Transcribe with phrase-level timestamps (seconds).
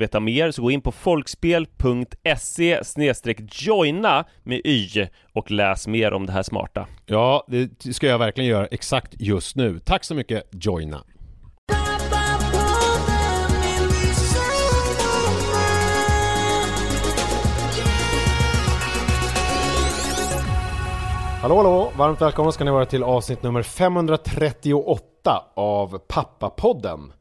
[0.00, 2.80] veta mer så gå in på folkspel.se
[3.52, 6.86] joina med y och läs mer om det här smarta.
[7.06, 9.78] Ja, det ska jag verkligen göra exakt just nu.
[9.78, 11.04] Tack så mycket Joina!
[21.42, 21.92] Hallå hallå!
[21.96, 25.02] Varmt välkomna ska ni vara till avsnitt nummer 538
[25.54, 27.12] av Pappapodden.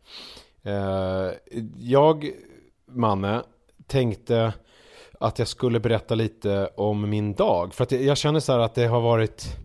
[0.64, 1.30] Eh,
[1.78, 2.30] jag,
[2.92, 3.44] Manne,
[3.88, 4.54] tänkte
[5.20, 7.74] att jag skulle berätta lite om min dag.
[7.74, 9.58] För att jag känner så här att det har varit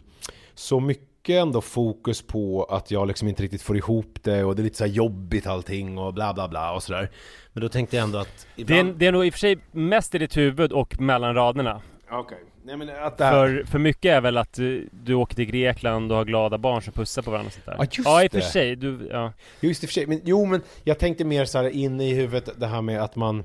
[0.54, 4.62] så mycket ändå fokus på att jag liksom inte riktigt får ihop det och det
[4.62, 7.10] är lite så här jobbigt allting och bla bla bla och sådär.
[7.52, 9.58] Men då tänkte jag ändå att Det är, det är nog i och för sig
[9.72, 11.82] mest i ditt huvud och mellan raderna.
[12.10, 12.38] Okej.
[12.66, 13.32] Nej, men att det här...
[13.32, 16.82] För, för mycket är väl att du, du åker till Grekland och har glada barn
[16.82, 17.74] som pussar på varandra och sånt där.
[17.78, 19.32] Ja, just Ja i och för sig, du, ja.
[19.60, 22.14] Just i och för sig, men jo men jag tänkte mer så här in i
[22.14, 23.44] huvudet det här med att man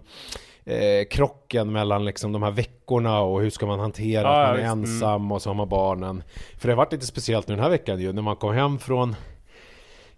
[0.66, 4.60] eh, krocken mellan liksom de här veckorna och hur ska man hantera Ja, att man
[4.60, 4.92] är ja, visst.
[4.94, 6.24] ensam och så har man barnen.
[6.58, 8.80] För det har varit lite speciellt nu den här veckan ju, när man kom hem
[8.80, 9.16] från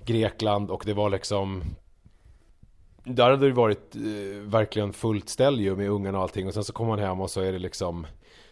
[0.05, 1.63] Grekland och det var liksom
[3.03, 4.01] där hade det varit eh,
[4.41, 6.47] verkligen fullt ställ ju med ungarna och allting.
[6.47, 8.07] Och sen så kommer man hem och så är det liksom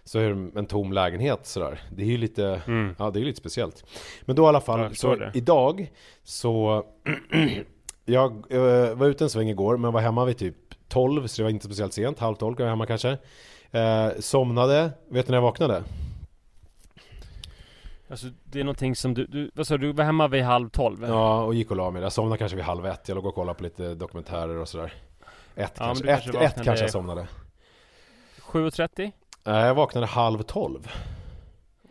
[0.10, 1.82] så är det en tom lägenhet sådär.
[1.92, 2.96] Det är ju lite, Mm.
[3.00, 3.84] ja det är lite speciellt.
[4.22, 5.32] Men då i alla fall, så det.
[5.34, 5.92] idag
[6.24, 6.84] så
[8.06, 10.56] Jag eh, var ute en sväng igår men var hemma vid typ
[10.88, 13.18] 12 så det var inte speciellt sent, halv 12 var jag hemma kanske.
[13.72, 15.84] Eh, somnade, vet du när jag vaknade?
[18.10, 20.70] Alltså det är någonting som du, du vad sa du, du var hemma vid halv
[20.70, 21.06] tolv?
[21.08, 22.02] Ja, och gick och la mig.
[22.02, 23.08] Jag somnade kanske vid halv ett.
[23.08, 24.94] Jag låg och kollade på lite dokumentärer och sådär.
[25.56, 26.04] Ett Ja, kanske.
[26.04, 27.28] du kanske ett, ett kanske jag somnade.
[28.42, 29.12] 7.30?
[29.50, 30.88] Eh, jag vaknade halv tolv.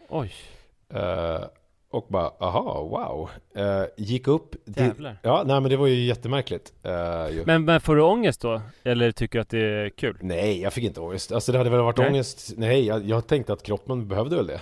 [0.08, 0.32] Oj,
[0.94, 1.44] Eh,
[1.90, 3.30] och bara, aha, wow.
[3.64, 4.54] Eh, gick upp.
[4.64, 6.72] Det, jävlar ja, nej men det var ju jättemärkligt.
[7.30, 7.42] Ju.
[7.46, 8.60] men, men får du ångest då?
[8.82, 10.16] Eller tycker du att det är kul?
[10.20, 11.32] Nej, jag fick inte ångest.
[11.32, 12.08] Alltså det hade väl varit Nej.
[12.08, 12.52] ångest.
[12.56, 14.60] Nej, jag, jag tänkte att kroppen behövde väl det.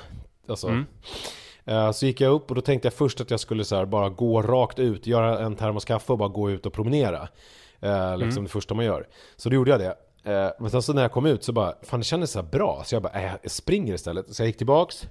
[0.49, 0.69] Alltså.
[0.69, 0.85] Mm.
[1.65, 3.85] Eh, Så gick jag upp och då tänkte jag först att jag skulle så här
[3.85, 7.29] bara gå rakt ut, göra en termos kaffe och bara gå ut och promenera.
[7.81, 8.45] Eh, liksom Mm.
[8.45, 9.07] det första man gör.
[9.37, 9.95] Så då gjorde jag det.
[10.27, 12.83] Eh, Men sen så när jag kom ut så bara, fan det kändes så bra.
[12.87, 14.35] Så jag bara, äh, jag springer istället.
[14.35, 15.09] Så jag gick tillbaks.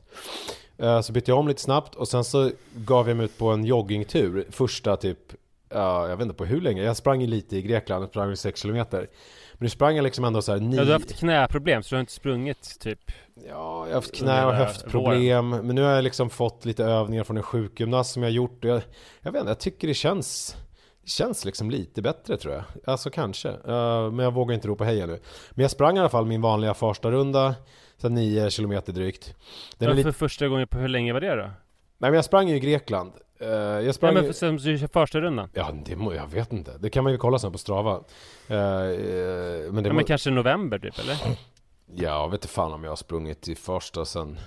[0.78, 3.50] eh, Så bytte jag om lite snabbt och sen så gav jag mig ut på
[3.50, 4.46] en joggingtur.
[4.52, 5.20] Första typ,
[5.70, 6.84] ja, jag vet inte på hur länge.
[6.84, 9.00] Jag sprang lite i Grekland, jag sprang 6 kilometer.
[9.58, 10.78] Men nu sprang jag liksom ändå så här nio...
[10.78, 13.00] Ja, du har haft knäproblem så du har inte sprungit typ
[13.36, 17.24] Ja, jag har haft knä och höftproblem Men nu har jag liksom fått lite övningar
[17.24, 18.82] från en sjukgymnast som jag gjort jag,
[19.22, 20.56] jag vet inte, jag tycker det känns
[21.06, 25.08] känns liksom lite bättre tror jag Alltså kanske, Eh, men jag vågar inte ropa hej
[25.08, 25.20] nu
[25.52, 27.56] Men jag sprang i alla fall min vanliga Farsta-runda
[27.98, 29.36] Så 9 kilometer drygt
[29.78, 31.44] Den ja, lite, För första gången på hur länge var det då?
[31.98, 34.78] Nej men jag sprang ju i Grekland Eh, Jag Ja, sprang men ju- för, du
[34.80, 35.50] kör första rundan?
[35.54, 36.78] Ja, det må, jag vet inte.
[36.80, 37.94] Det kan man ju kolla sen på Strava.
[37.96, 38.02] Eh,
[38.48, 38.56] men
[38.88, 41.18] det Ja, må, men kanske november typ eller?
[41.96, 44.38] Ja, jag vet inte fan om jag har sprungit i första sen.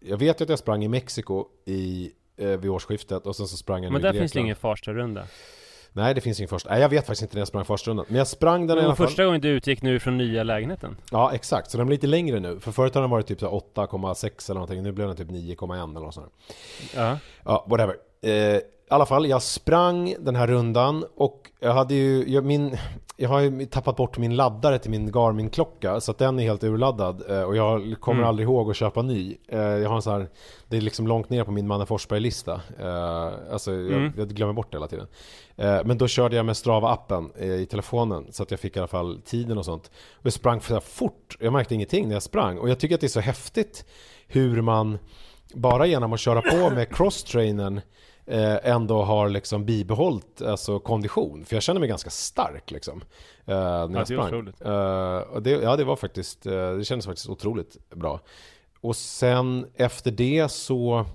[0.00, 3.56] Jag vet ju att jag sprang i Mexiko i, eh, vid årsskiftet och sen så
[3.56, 4.46] sprang jag Men nu i där finns det Grekland.
[4.46, 5.26] ingen första runda
[5.98, 6.70] Nej, det finns ingen första.
[6.70, 8.06] Nej, jag vet faktiskt inte när jag sprang första rundan.
[8.08, 9.06] Men jag sprang den i alla Och fall.
[9.06, 10.96] första gången du utgick nu från nya lägenheten?
[11.10, 11.70] Ja, exakt.
[11.70, 12.60] Så den blir lite längre nu.
[12.60, 14.82] För förut har den varit typ så här 8,6 eller någonting.
[14.82, 16.26] Nu blev den typ 9,1 eller något sånt
[16.94, 17.00] där.
[17.02, 17.96] Ja Ja, whatever.
[18.22, 18.60] Eh, I
[18.90, 22.76] alla fall, jag sprang den här rundan och jag hade ju, jag, min,
[23.16, 26.64] jag har ju tappat bort min laddare till min Garmin-klocka så att den är helt
[26.64, 28.28] urladdad eh, och jag kommer Mm.
[28.28, 29.36] aldrig ihåg att köpa ny.
[29.48, 30.28] Eh, jag har en sån här,
[30.68, 32.60] det är liksom långt ner på min Manne Forsberg-lista.
[33.52, 34.12] Alltså jag, Mm.
[34.16, 35.06] jag glömmer bort det hela tiden.
[35.56, 39.20] Men då körde jag med Strava-appen i telefonen så att jag fick i alla fall
[39.24, 39.90] tiden och sånt.
[40.14, 42.94] Och jag sprang för så fort, jag märkte ingenting när jag sprang och jag tycker
[42.94, 43.84] att det är så häftigt
[44.26, 44.98] hur man
[45.54, 47.80] bara genom att köra på med crosstrainern
[48.26, 51.44] eh, ändå har liksom bibehållit alltså, kondition.
[51.44, 53.02] För jag känner mig ganska stark liksom.
[53.46, 54.52] Eh, när Ja, jag sprang.
[54.60, 58.20] Eh, och det, ja, det var faktiskt, eh, det kändes faktiskt otroligt bra.
[58.80, 61.06] Och sen efter det så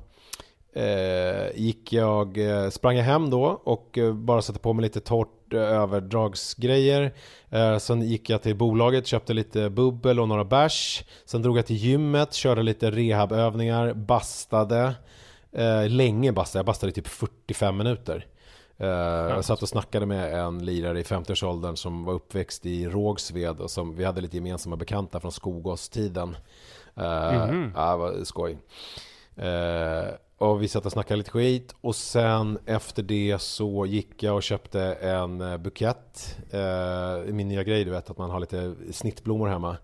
[0.73, 4.99] eh, gick jag, eh, sprang jag hem då och eh, bara satte på mig lite
[4.99, 7.13] torrt eh, överdragsgrejer.
[7.49, 11.03] Eh, sen gick jag till bolaget, köpte lite bubbel och några bärs.
[11.25, 14.93] Sen drog jag till gymmet, körde lite rehabövningar, bastade.
[15.51, 18.25] Eh, länge bastade, jag bastade i typ 45 minuter.
[18.77, 23.71] Jag satt och snackade med en lirare i 50-årsåldern som var uppväxt i Rågsved och
[23.71, 26.37] som vi hade lite gemensamma bekanta från Skogås-tiden.
[26.95, 27.71] Eh, Mhm.
[27.75, 28.57] Ja, det var skoj.
[30.43, 34.43] Och vi satt och snackade lite skit och sen efter det så gick jag och
[34.43, 36.37] köpte en eh, bukett.
[36.51, 39.77] Eh, min nya grej du vet att man har lite snittblommor hemma.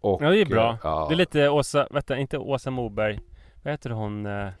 [0.00, 1.06] Och, Ja det är bra eh, ja.
[1.08, 3.20] Det är lite Åsa, vänta inte Åsa Moberg
[3.62, 4.26] Vad heter hon?
[4.26, 4.52] Eh, eh,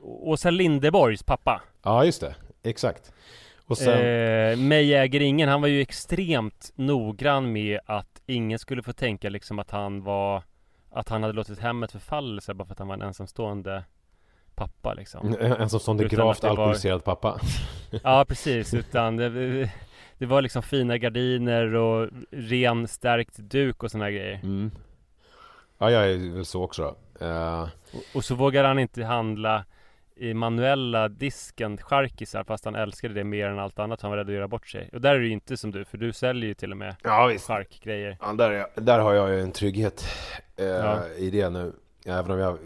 [0.00, 3.12] Åsa Lindeborgs pappa Ja just det, exakt.
[3.66, 8.82] Och sen, eh, Mig äger ingen, han var ju extremt noggrann med att ingen skulle
[8.82, 10.42] få tänka liksom att han var
[10.94, 13.84] Att han hade låtit hemmet förfalla sig bara för att han var en ensamstående
[14.54, 17.40] pappa liksom en som stående Utan gravt var- alkoholiserad pappa.
[18.02, 19.28] Ja precis, utan det,
[20.18, 24.70] det var liksom fina gardiner och ren stärkt duk och här grejer Mm.
[25.78, 26.94] Ja, jag är väl så också.
[27.20, 27.68] Eh, och,
[28.16, 29.64] och så vågar han inte handla
[30.16, 34.26] i manuella disken charkisar fast han älskade det mer än allt annat Han var rädd
[34.26, 36.48] att göra bort sig Och där är det ju inte som du, för du säljer
[36.48, 37.46] ju till och med ja visst.
[37.46, 40.04] charkgrejer Ja, där, är där har jag ju en trygghet
[40.56, 41.08] eh, Ja.
[41.18, 41.72] i det nu.
[42.06, 42.58] Även om jag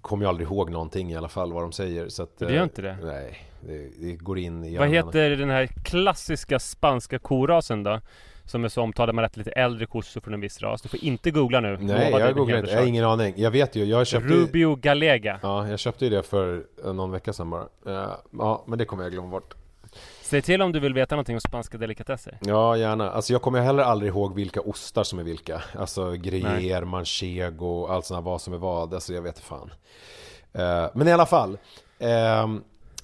[0.00, 2.08] kommer ju aldrig ihåg någonting i alla fall vad de säger.
[2.08, 2.96] Så att, Du gör eh, inte det?
[3.02, 5.06] Nej, det, det går in i Vad hjärnan.
[5.14, 8.00] heter den här klassiska spanska korasen då?
[8.52, 10.82] Som är så omtalade, man äter lite äldre kossor från en viss ras.
[10.82, 11.76] Du får inte googla nu.
[11.80, 13.34] Nej, det, jag googlar inte, jag har ingen aning.
[13.36, 15.40] Jag vet ju, jag köpte Rubio Gallega.
[15.42, 17.62] Ja, jag köpte ju det för eh, någon vecka sedan bara.
[17.86, 19.54] Eh, Ja, men det kommer jag glömma bort.
[20.22, 22.38] Säg till om du vill veta någonting om spanska delikatesser.
[22.40, 23.10] Ja, gärna.
[23.10, 25.62] Alltså jag kommer heller aldrig ihåg vilka ostar som är vilka.
[25.78, 28.94] Alltså gruyère, manchego, allt sånt här, vad som är vad.
[28.94, 29.70] Alltså jag vet fan.
[30.52, 31.58] Eh, Men i alla fall.
[31.98, 32.62] ehm,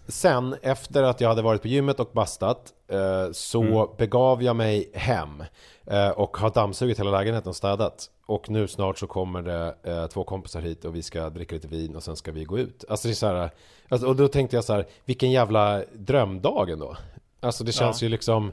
[0.08, 4.90] Sen efter att jag hade varit på gymmet och bastat eh, så begav jag mig
[4.94, 5.44] hem
[5.86, 8.10] eh, och har dammsugit hela lägenheten och städat.
[8.26, 11.68] Och nu snart så kommer det eh, två kompisar hit och vi ska dricka lite
[11.68, 12.84] vin och sen ska vi gå ut.
[12.88, 13.50] Alltså det är så här,
[13.88, 16.96] alltså, och då tänkte jag så här, vilken jävla drömdag ändå.
[17.40, 18.06] Alltså det känns Ja.
[18.06, 18.52] ju liksom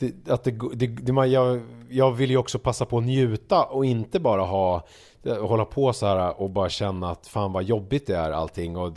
[0.00, 3.64] det, att det, det, det, man, jag, jag vill ju också passa på att njuta
[3.64, 4.86] och inte bara ha
[5.40, 8.92] hålla på så här och bara känna att fan vad jobbigt det är allting och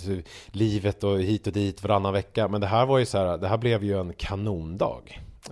[0.48, 2.48] livet och hit och dit varannan vecka.
[2.48, 5.02] Men det här var ju så här, det här blev ju en kanondag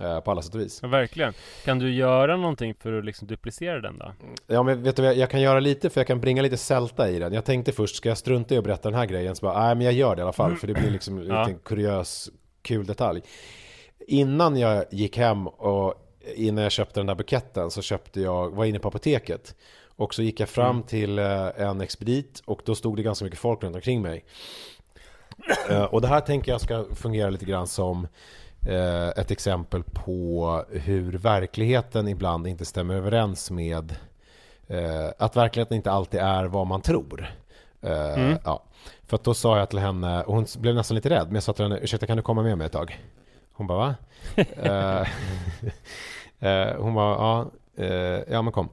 [0.00, 0.78] eh, på alla sätt och vis.
[0.82, 1.32] Ja, verkligen.
[1.64, 4.12] Kan du göra någonting för att liksom duplicera den då?
[4.46, 7.18] Ja men vet du jag kan göra lite för jag kan bringa lite sälta i
[7.18, 7.32] den.
[7.32, 9.36] Jag tänkte först, ska jag strunta i att berätta den här grejen?
[9.36, 11.26] Så bara, nej men jag gör det i alla fall för det blir liksom en
[11.28, 11.46] Ja.
[11.46, 12.30] liten kuriös,
[12.62, 13.22] kul detalj.
[14.06, 15.94] Innan jag gick hem och
[16.34, 19.54] innan jag köpte den där buketten så köpte jag, var inne på apoteket.
[19.96, 23.40] Och så gick jag fram till eh, en expedit och då stod det ganska mycket
[23.40, 24.24] folk runt omkring mig.
[25.70, 28.06] Eh, Och det här tänker jag ska fungera lite grann som
[28.68, 33.94] eh, ett exempel på hur verkligheten ibland inte stämmer överens med
[35.18, 37.34] att verkligheten inte alltid är vad man tror.
[37.82, 38.62] Eh, ja.
[39.06, 41.42] För att då sa jag till henne, och hon blev nästan lite rädd, men jag
[41.42, 42.98] sa till henne, ursäkta kan du komma med mig ett tag?
[43.52, 43.94] Hon bara, va?
[44.62, 47.50] Eh, eh, hon bara, ja,
[47.84, 48.68] eh, ja men kom.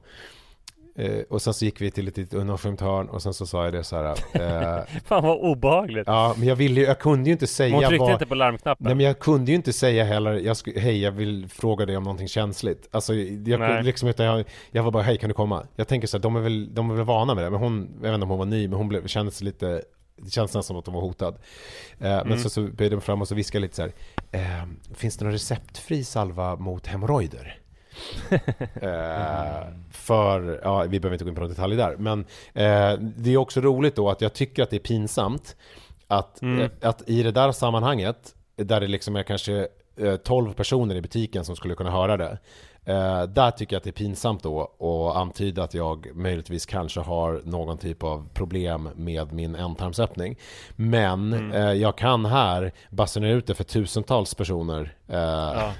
[0.96, 3.64] Eh, och sen så gick vi till ett litet undanskymmt hörn och sen så sa
[3.64, 4.06] jag det så här.
[4.32, 6.06] Eh, Fan vad obehagligt.
[6.06, 8.12] ja, men jag ville ju, jag kunde ju inte säga Hon tryckte vad...
[8.12, 8.84] inte på larmknappen.
[8.86, 11.96] Nej men jag kunde ju inte säga heller, jag sk- hej jag vill fråga dig
[11.96, 12.88] om någonting känsligt.
[12.90, 13.82] Alltså jag kunde Nej.
[13.82, 15.66] liksom utan jag, jag var bara hej kan du komma?
[15.76, 17.90] Jag tänker så här, de är väl, de är väl vana med det, men hon,
[17.94, 19.82] jag vet inte om hon var ny, men hon blev, kände sig lite
[20.24, 21.34] det känns nästan som att de var hotad.
[21.98, 23.92] Eh, Men så, så böjde de fram och så viskade lite så här.
[24.32, 27.58] Eh, finns det någon receptfri salva mot hemorrojder?
[28.74, 31.96] eh, för, ja vi behöver inte gå in på några detaljer där.
[31.96, 32.20] Men
[32.54, 35.56] eh, det är också roligt då att jag tycker att det är pinsamt
[36.06, 40.94] att, eh, att i det där sammanhanget, där det liksom är kanske eh, 12 personer
[40.94, 42.38] i butiken som skulle kunna höra det.
[42.84, 47.00] Eh, där tycker jag att det är pinsamt då att antyda att jag möjligtvis kanske
[47.00, 50.38] har någon typ av problem med min ändtarmsöppning.
[50.76, 55.70] Men eh, jag kan här basunera ut det för tusentals personer eh,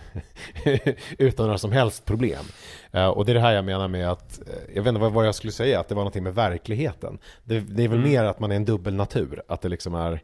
[1.19, 2.45] utan några som helst problem.
[2.93, 5.13] Eh, och det är det här jag menar med att, eh, jag vet inte vad,
[5.13, 7.19] vad jag skulle säga, att det var någonting med verkligheten.
[7.45, 10.23] Det, det är väl mer att man är en dubbel natur, att det liksom är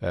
[0.00, 0.10] eh,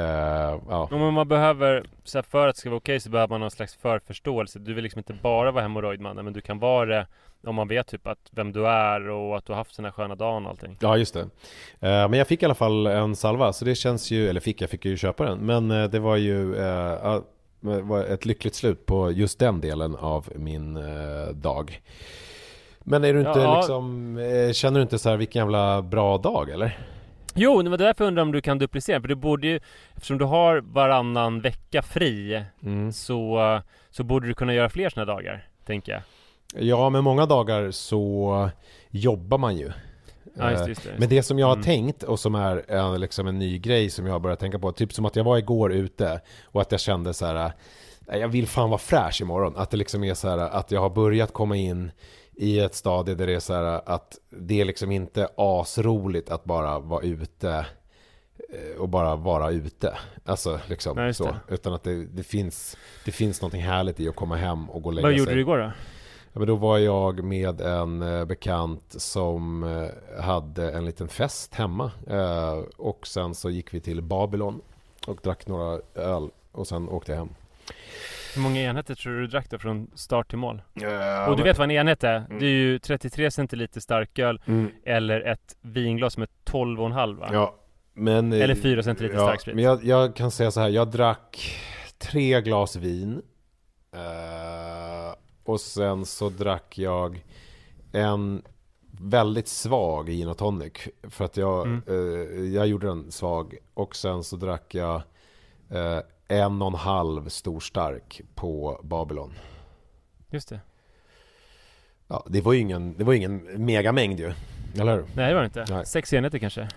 [0.68, 0.88] ja.
[0.92, 3.50] Om man behöver, så här, för att det ska vara okej så behöver man någon
[3.50, 4.58] slags förförståelse.
[4.58, 7.06] Du vill liksom inte bara vara hemorrojdmannen men du kan vara det
[7.46, 10.14] om man vet typ att vem du är och att du har haft sina sköna
[10.14, 10.76] dagar och allting.
[10.80, 11.20] Ja, just det.
[11.20, 11.28] Eh,
[12.08, 14.70] Men jag fick i alla fall en salva, så det känns ju, eller fick, jag
[14.70, 15.38] fick ju köpa den.
[15.38, 17.22] Men eh, det var ju ja,
[17.60, 20.78] var ett lyckligt slut på just den delen av min
[21.32, 21.80] dag.
[22.80, 23.56] Men är du inte Ja.
[23.56, 24.16] liksom,
[24.52, 26.78] känner du inte så här vilken jävla bra dag eller?
[27.36, 29.00] Jo, det var därför jag undrar om du kan duplicera.
[29.00, 29.60] För du borde ju,
[29.94, 32.92] eftersom du har varannan vecka fri Mm.
[32.92, 36.02] så, så borde du kunna göra fler sådana dagar, tänker jag.
[36.64, 38.50] Ja, men många dagar så
[38.90, 39.72] jobbar man ju.
[40.38, 41.64] Ja, just Eh, just just Men det som jag har Mm.
[41.64, 44.72] tänkt och som är eh, liksom en ny grej som jag har börjat tänka på,
[44.72, 47.52] typ som att jag var igår ute och att jag kände så här,
[48.00, 49.56] "Nej, jag vill fan vara fräsch imorgon.
[49.56, 51.90] Att det liksom är så här att jag har börjat komma in
[52.36, 56.44] i ett stadie där det är så här att det är liksom inte asroligt att
[56.44, 57.66] bara vara ute
[58.48, 59.98] eh, och bara vara ute.
[60.24, 61.36] Alltså liksom Nej, så.
[61.48, 64.88] Utan att det, det, finns, det finns någonting härligt i att komma hem och gå
[64.88, 65.18] och lägga Vad sig.
[65.18, 65.72] gjorde du igår då?
[66.32, 71.54] Ja, men då var jag med en eh, bekant som eh, hade en liten fest
[71.54, 71.90] hemma.
[72.76, 74.60] Och sen så gick vi till Babylon
[75.06, 76.30] och drack några öl.
[76.52, 77.28] Och sen åkte jag hem.
[78.36, 80.62] Hur många enheter tror du du drack då från start till mål?
[80.74, 82.26] Ja, och du men- vet vad en enhet är?
[82.40, 87.28] Det är ju 33 centiliter starköl Mm, eller ett vinglas med 12,5 va?
[87.32, 87.54] ja,
[87.94, 88.32] men...
[88.32, 89.54] eh, Eller 4 centiliter starksprit.
[89.56, 91.56] Men jag, jag kan säga så här, jag drack
[91.98, 93.22] tre glas vin.
[93.92, 95.14] Eh,
[95.44, 97.24] och sen så drack jag
[97.92, 98.42] en
[99.00, 100.72] väldigt svag gin och tonic.
[101.10, 101.82] För att jag, Mm.
[101.88, 103.54] eh, jag gjorde den svag.
[103.74, 104.94] Och sen så drack jag
[105.70, 105.98] eh,
[106.28, 109.32] en och en halv stor stark på Babylon.
[110.30, 110.60] Just det.
[112.08, 114.32] Ja, det var ju ingen, det var ingen megamängd ju.
[114.80, 115.04] Eller hur?
[115.14, 115.64] Nej det var det inte.
[115.68, 115.86] Nej.
[115.86, 116.60] Sex enheter kanske?
[116.60, 116.68] Eh,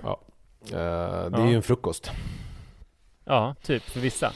[0.71, 1.49] det är Ja.
[1.49, 2.11] ju en frukost.
[3.25, 4.33] Ja, typ för vissa.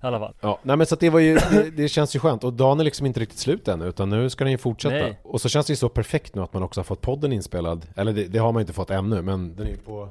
[0.00, 0.34] alla fall.
[0.40, 2.80] Ja, nej men så att det var ju, det, det känns ju skönt och dagen
[2.80, 4.94] är liksom inte riktigt slut ännu utan nu ska den ju fortsätta.
[4.94, 5.20] Nej.
[5.22, 7.86] Och så känns det ju så perfekt nu att man också har fått podden inspelad.
[7.96, 10.08] Eller det, det har man ju inte fått ännu men den är ju på,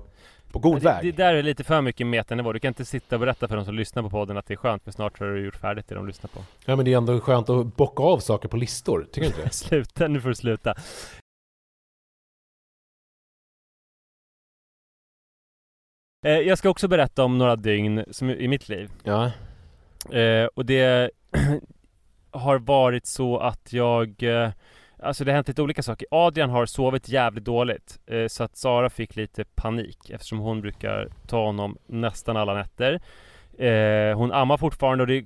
[0.51, 1.03] på god det, väg.
[1.03, 2.53] det där är lite för mycket metanivå.
[2.53, 4.55] Du kan inte sitta och berätta för de som lyssnar på podden att det är
[4.57, 6.39] skönt för snart har du gjort färdigt det de lyssnar på.
[6.65, 9.41] Ja men det är ändå skönt att bocka av saker på listor, tycker du inte
[9.41, 9.49] det?
[9.53, 10.75] sluta, nu får du sluta.
[16.25, 18.91] Eh, Jag ska också berätta om några dygn som i mitt liv.
[19.03, 19.31] Ja.
[20.17, 21.11] Eh, och det
[22.31, 24.49] har varit så att jag eh,
[25.01, 26.07] Alltså det har hänt lite olika saker.
[26.11, 31.09] Adrian har sovit jävligt dåligt eh, Så att Sara fick lite panik Eftersom hon brukar
[31.27, 33.01] ta honom nästan alla nätter
[33.57, 35.25] eh, Hon ammar fortfarande och det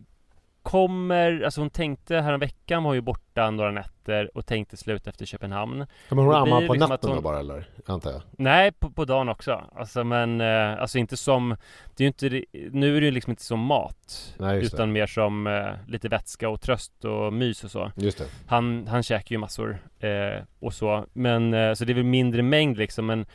[0.65, 5.85] kommer Alltså hon tänkte häromveckan var ju borta några nätter och tänkte sluta efter Köpenhamn
[6.09, 7.69] men hon Det blir på liksom natten att hon- bara eller?
[7.85, 8.21] Antar jag.
[8.31, 9.63] Nej, på, på dagen också.
[9.75, 11.55] Alltså men, eh, alltså inte som
[11.95, 15.05] Det är ju inte, nu är det ju liksom inte som mat Nej, Utan mer
[15.07, 18.05] som eh, lite vätska och tröst och mys och så det.
[18.05, 18.25] Just det.
[18.47, 22.41] Han, han käkar ju massor eh, och så Men, eh, så det är väl mindre
[22.41, 23.25] mängd liksom men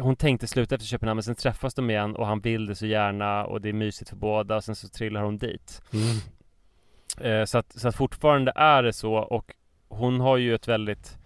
[0.00, 2.86] Hon tänkte sluta efter Köpenhamn men sen träffas de igen och han vill det så
[2.86, 6.04] gärna och det är mysigt för båda och sen så trillar hon dit Mm.
[7.20, 9.54] Eh, så, att, så att fortfarande är det så och
[9.88, 11.18] hon har ju ett väldigt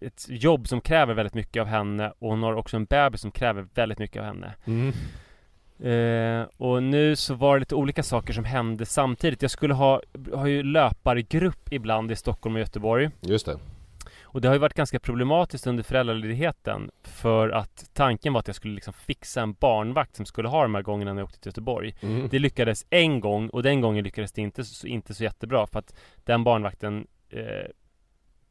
[0.00, 3.30] ett jobb som kräver väldigt mycket av henne och hon har också en bebis som
[3.30, 4.54] kräver väldigt mycket av henne.
[4.64, 4.92] Mm.
[5.80, 9.42] Eh, och nu så var det lite olika saker som hände samtidigt.
[9.42, 10.02] Jag skulle ha,
[10.34, 13.10] har ju löpargrupp ibland i Stockholm och Göteborg.
[13.20, 13.56] Just det.
[14.30, 18.56] Och det har ju varit ganska problematiskt under föräldraledigheten för att tanken var att jag
[18.56, 21.48] skulle liksom fixa en barnvakt som skulle ha de här gångerna när jag åkte till
[21.48, 21.94] Göteborg.
[22.00, 22.28] Mm.
[22.28, 25.78] Det lyckades en gång och den gången lyckades det inte så, inte så jättebra för
[25.78, 25.94] att
[26.24, 27.66] den barnvakten eh,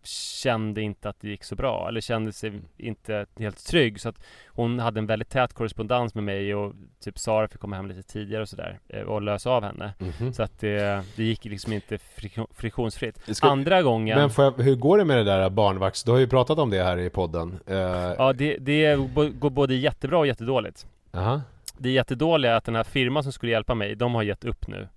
[0.08, 4.24] kände inte att det gick så bra eller kände sig inte helt trygg så att
[4.48, 6.74] hon hade en väldigt tät korrespondens med mig och
[7.04, 9.94] typ Sara fick komma hem lite tidigare och sådär eh, och lösa av henne.
[10.00, 10.34] Mhm.
[10.34, 13.36] Så att det, det gick liksom inte friktion, friktionsfritt.
[13.36, 16.06] Ska- Andra gången Men får jag, hur går det med det där barnvakt?
[16.06, 17.60] Du har ju pratat om det här i podden.
[17.70, 18.96] Uh, Ja det, det
[19.40, 20.88] går både jättebra och jättedåligt.
[21.14, 21.42] Aha.
[21.78, 24.68] Det är jättedåliga att den här firman som skulle hjälpa mig, de har gett upp
[24.68, 24.88] nu.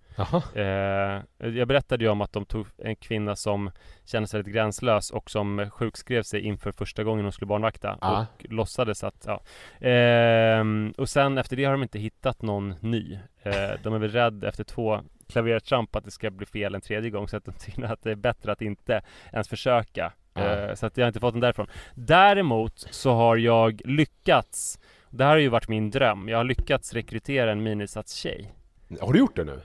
[0.54, 3.70] Eh, jag berättade ju om att de tog en kvinna som
[4.04, 8.26] kände sig lite gränslös och som sjukskrev sig inför första gången hon skulle barnvakta Ja.
[8.34, 9.40] och låtsades att, ja.
[9.88, 13.18] Ehm, och sen efter det har de inte hittat någon ny.
[13.42, 13.52] Eh,
[13.82, 17.28] de är väl rädda efter två klavertramp att det ska bli fel en tredje gång
[17.28, 19.02] så att de tycker att det är bättre att inte
[19.32, 20.12] ens försöka.
[20.34, 20.40] Ja.
[20.42, 21.66] Eh, så att jag har inte fått den därifrån.
[21.94, 24.78] Däremot så har jag lyckats
[25.10, 26.28] det här har ju varit min dröm.
[26.28, 28.52] Jag har lyckats rekrytera en minisats-tjej.
[29.00, 29.60] Har du gjort det nu?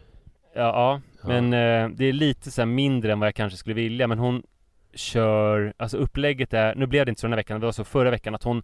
[0.56, 1.28] Ja, ja.
[1.28, 4.20] Men eh, det är lite så här mindre än vad jag kanske skulle vilja men
[4.20, 4.44] hon
[4.94, 7.84] kör, alltså upplägget är, nu blev det inte så den här veckan, det var så
[7.84, 8.64] förra veckan att hon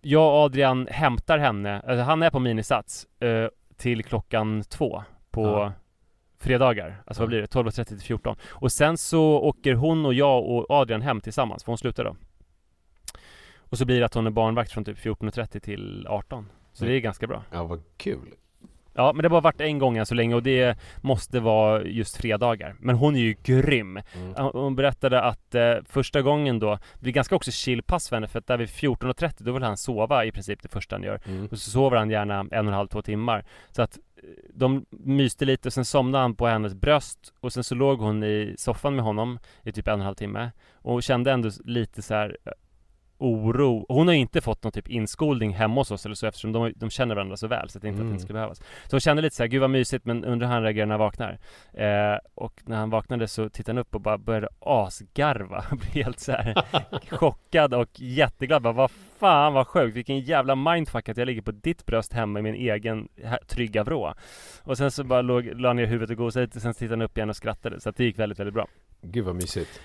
[0.00, 5.42] Jag och Adrian hämtar henne, alltså han är på minisats eh, till klockan två på
[5.46, 5.72] Ja.
[6.38, 7.46] fredagar, alltså vad blir det?
[7.46, 11.72] 12.30 till 14 Och sen så åker hon och jag och Adrian hem tillsammans, för
[11.72, 12.16] hon slutar då
[13.58, 16.92] Och så blir det att hon är barnvakt från typ 14.30 till 18 Så Mm.
[16.92, 18.34] det är ganska bra Ja, vad kul.
[18.98, 21.82] Ja, men det har bara varit en gång än så länge och det måste vara
[21.82, 22.74] just fredagar.
[22.78, 23.96] Men hon är ju grym.
[23.96, 24.34] Mm.
[24.52, 28.38] Hon- berättade att eh, första gången då, det blir ganska också chillpass för henne för
[28.38, 31.20] att där vid 14.30 då vill han sova i princip det första han gör.
[31.26, 31.46] Mm.
[31.46, 33.44] Och så sover han gärna en och en halv, två timmar.
[33.70, 34.22] Så att eh,
[34.54, 38.24] de myste lite och sen somnade han på hennes bröst och sen så låg hon
[38.24, 40.50] i soffan med honom i typ en och en halv timme.
[40.72, 42.36] Och kände ändå lite så här
[43.18, 43.86] oro.
[43.88, 46.90] Hon har inte fått någon typ inskolning hemma hos oss eller så eftersom de, de
[46.90, 48.12] känner varandra så väl så att det inte att det Mm.
[48.12, 48.58] inte skulle behövas.
[48.58, 50.94] Så hon kände lite så här, gud vad mysigt men undrar hur han reagerar när
[50.94, 51.38] han vaknar.
[51.72, 55.64] Eh, och när han vaknade så tittade han upp och bara började asgarva.
[55.70, 56.64] Blev helt så här
[57.16, 58.62] chockad och jätteglad.
[58.62, 62.38] Bara, vad fan vad sjukt, vilken jävla mindfuck att jag ligger på ditt bröst hemma
[62.38, 63.08] i min egen
[63.46, 64.14] trygga vrå.
[64.62, 67.02] Och sen så bara låg, la han ner huvudet och gosade lite, sen tittade han
[67.02, 67.80] upp igen och skrattade.
[67.80, 68.66] Så att det gick väldigt, väldigt bra.
[69.02, 69.80] Gud vad mysigt.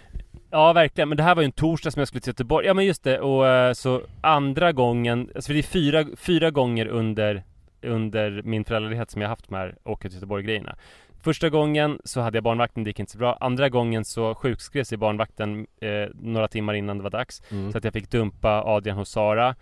[0.56, 2.68] Ja verkligen, men det här var ju en torsdag som jag skulle till Göteborg.
[2.68, 6.86] Ja men just det, och eh, så andra gången, alltså det är fyra, fyra gånger
[6.86, 7.44] under
[7.82, 10.76] Under min föräldraledighet som jag haft med här åka till Göteborg grejerna
[11.24, 13.38] Första gången så hade jag barnvakten, det gick inte så bra.
[13.40, 17.72] Andra gången så sjukskrev sig barnvakten eh, några timmar innan det var dags Mm.
[17.72, 19.56] Så att jag fick dumpa Adrian hos Sara.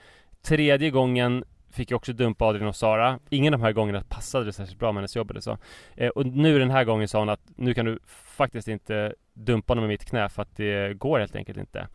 [0.44, 4.46] Tredje gången fick jag också dumpa Adrian hos Sara Ingen av de här gångerna passade
[4.46, 5.58] det särskilt bra med hennes jobb eller så
[5.96, 9.72] eh, Och nu den här gången sa hon att nu kan du faktiskt inte dumpa
[9.74, 11.88] honom i mitt knä för att det går helt enkelt inte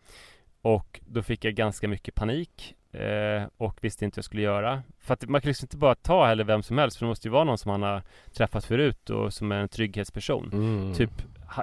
[0.61, 4.83] Och då fick jag ganska mycket panik eh, Och visste inte vad jag skulle göra
[4.99, 7.27] För att man kan liksom inte bara ta heller vem som helst För det måste
[7.27, 8.01] ju vara någon som han har
[8.33, 10.93] träffat förut och som är en trygghetsperson Mm.
[10.93, 11.11] Typ,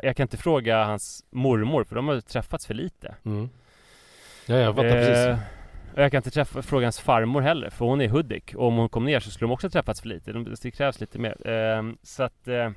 [0.03, 3.49] jag kan inte fråga hans mormor för de har träffats för lite Mm.
[4.47, 5.45] Ja, jag fattar precis.
[5.95, 8.55] Och jag kan inte träffa, fråga hans farmor heller, för hon är Hudik.
[8.55, 10.33] Och om hon kom ner så skulle de också träffats för lite.
[10.63, 11.49] Det krävs lite mer.
[11.51, 12.71] Eh, så att eh,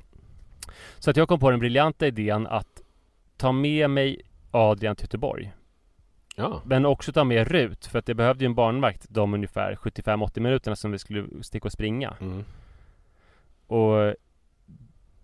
[0.99, 2.82] Så att jag kom på den briljanta idén att
[3.38, 5.51] ta med mig Adrian till Göteborg.
[6.36, 6.62] Ja.
[6.65, 10.39] Men också ta med Rut, för att det behövde ju en barnvakt de ungefär 75-80
[10.39, 12.13] minuterna som vi skulle sticka och springa.
[12.21, 12.43] Mm.
[13.67, 14.13] Och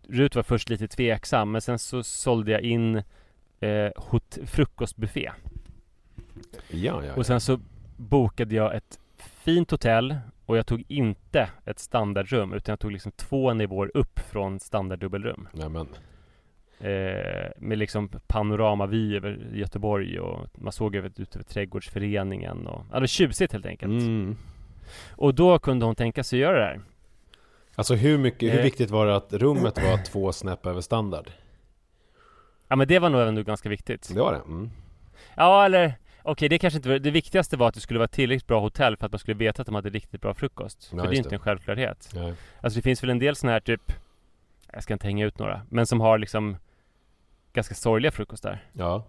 [0.08, 2.96] Rut var först lite tveksam, men sen så sålde jag in
[3.60, 5.32] eh, hot- frukostbuffé.
[6.70, 7.60] Ja, ja, Och sen så
[7.98, 13.12] bokade jag ett fint hotell och jag tog inte ett standardrum utan jag tog liksom
[13.12, 15.48] två nivåer upp från standarddubbelrum.
[15.52, 15.88] Nej, men.
[16.80, 22.94] Eh, med liksom panoramavy över Göteborg och man såg över, ut över trädgårdsföreningen och ja,
[22.94, 23.92] det var tjusigt helt enkelt.
[23.92, 24.38] Mm.
[25.12, 26.82] Och då kunde hon tänka sig göra det här.
[27.76, 28.64] Alltså hur mycket, hur Eh.
[28.64, 31.32] viktigt var det att rummet var två snäpp över standard?
[32.68, 34.12] Ja men det var nog ändå ganska viktigt.
[34.14, 34.40] Det var det?
[34.40, 34.70] Mm.
[35.36, 35.94] Ja eller
[36.26, 38.98] Okej det kanske inte var, det viktigaste var att det skulle vara tillräckligt bra hotell
[38.98, 40.90] för att man skulle veta att de hade riktigt bra frukost.
[40.92, 41.36] Ja, för det är inte det.
[41.36, 42.10] en självklarhet.
[42.14, 42.34] Nej.
[42.62, 43.94] Alltså det finns väl en del sådana här typ
[44.74, 46.58] Jag ska inte hänga ut några, men som har liksom
[47.54, 48.64] Ganska sorgliga frukostar.
[48.74, 49.06] Ja.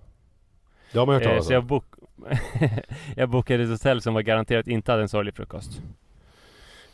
[0.92, 1.66] Det har man hört Eh, talas så jag, om.
[1.66, 1.84] bok
[3.16, 5.82] jag bokade ett hotell som var garanterat inte hade en sorglig frukost.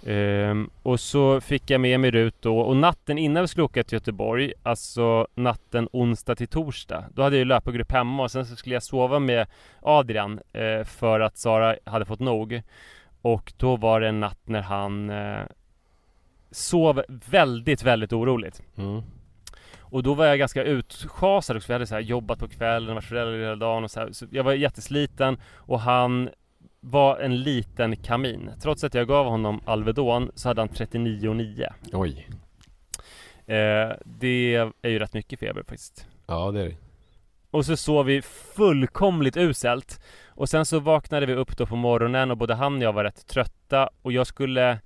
[0.07, 3.83] Ehm, och så fick jag med mig Rut då, och natten innan vi skulle åka
[3.83, 8.47] till Göteborg, alltså natten onsdag till torsdag, då hade jag ju löpargrupp hemma och sen
[8.47, 9.47] så skulle jag sova med
[9.83, 12.63] Adrian eh, för att Sara hade fått nog.
[13.23, 15.43] Och då var det en natt när han eh,
[16.51, 18.63] sov väldigt, väldigt oroligt.
[18.77, 19.03] Mm.
[19.81, 22.95] Och då var jag ganska utschasad också, för jag hade så här jobbat på kvällen,
[22.95, 24.13] varit föräldraledig hela dagen och så, här.
[24.13, 26.31] så Jag var jättesliten och han
[26.81, 28.51] var en liten kamin.
[28.63, 31.67] Trots att jag gav honom Alvedon så hade han 39,9.
[31.93, 32.29] Oj.
[33.47, 36.07] Eh, det är ju rätt mycket feber faktiskt.
[36.27, 36.77] Ja, det är det.
[37.51, 40.01] Och så sov vi fullkomligt uselt.
[40.29, 43.05] Och sen så vaknade vi upp då på morgonen och både han och jag var
[43.05, 44.79] rätt trötta och jag skulle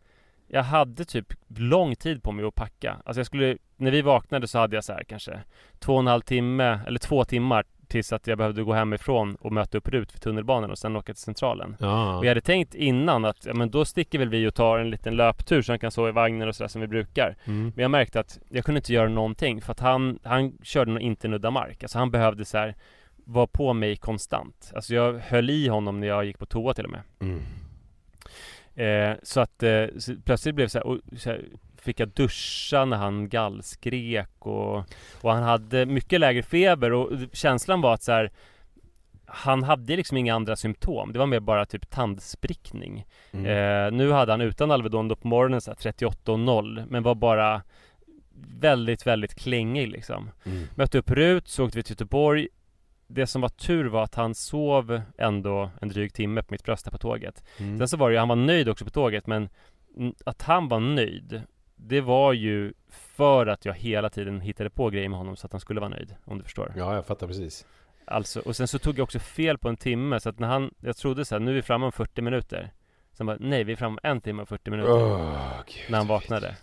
[0.49, 2.97] Jag hade typ lång tid på mig att packa.
[3.05, 5.41] Alltså jag skulle När vi vaknade så hade jag så här kanske
[5.79, 9.53] Två och en halv timme eller två timmar Tills att jag behövde gå hemifrån och
[9.53, 11.77] möta upp Rut vid tunnelbanan och sen åka till centralen.
[11.81, 12.17] Ja.
[12.19, 14.91] Och jag hade tänkt innan att ja, men då sticker väl vi och tar en
[14.91, 17.37] liten löptur så han kan sova i vagnen och sådär som vi brukar.
[17.45, 17.73] Mm.
[17.77, 21.03] Men jag märkte att jag kunde inte göra någonting för att han, han körde nog
[21.03, 21.83] inte nudda mark.
[21.83, 22.75] Alltså han behövde så här
[23.25, 24.73] vara på mig konstant.
[24.75, 27.03] Alltså jag höll i honom när jag gick på toa till och med.
[27.21, 27.41] Mm.
[28.75, 31.45] Eh, så att eh, så plötsligt blev det så här, och, så här,
[31.85, 34.77] fick jag duscha när han gallskrek och,
[35.21, 38.33] och han hade mycket lägre feber och känslan var att så här,
[39.27, 41.13] han hade liksom inga andra symptom.
[41.13, 43.07] Det var mer bara typ tandsprickning.
[43.33, 43.47] Mm.
[43.47, 47.03] Eh, nu hade han utan Alvedon då på morgonen så här 38 och 0 men
[47.03, 47.63] var bara
[48.61, 50.31] väldigt, väldigt klängig liksom.
[50.45, 50.65] Mm.
[50.75, 52.49] Mötte upp Rut, så åkte vi till Göteborg.
[53.07, 56.87] Det som var tur var att han sov ändå en dryg timme på mitt bröst
[56.87, 57.45] här på tåget.
[57.59, 57.79] Mm.
[57.79, 59.49] Sen så var det ju, han var nöjd också på tåget men
[60.27, 61.43] att han var nöjd
[61.87, 65.53] Det var ju för att jag hela tiden hittade på grejer med honom så att
[65.53, 67.67] han skulle vara nöjd Om du förstår Ja, jag fattar precis.
[68.05, 70.75] Alltså, och sen så tog jag också fel på en timme så att när han
[70.81, 72.73] Jag trodde så här, nu är vi framme om 40 minuter
[73.13, 75.91] Sen bara, nej vi är framme om en timme och 40 minuter Åh, gud.
[75.91, 76.57] När han vaknade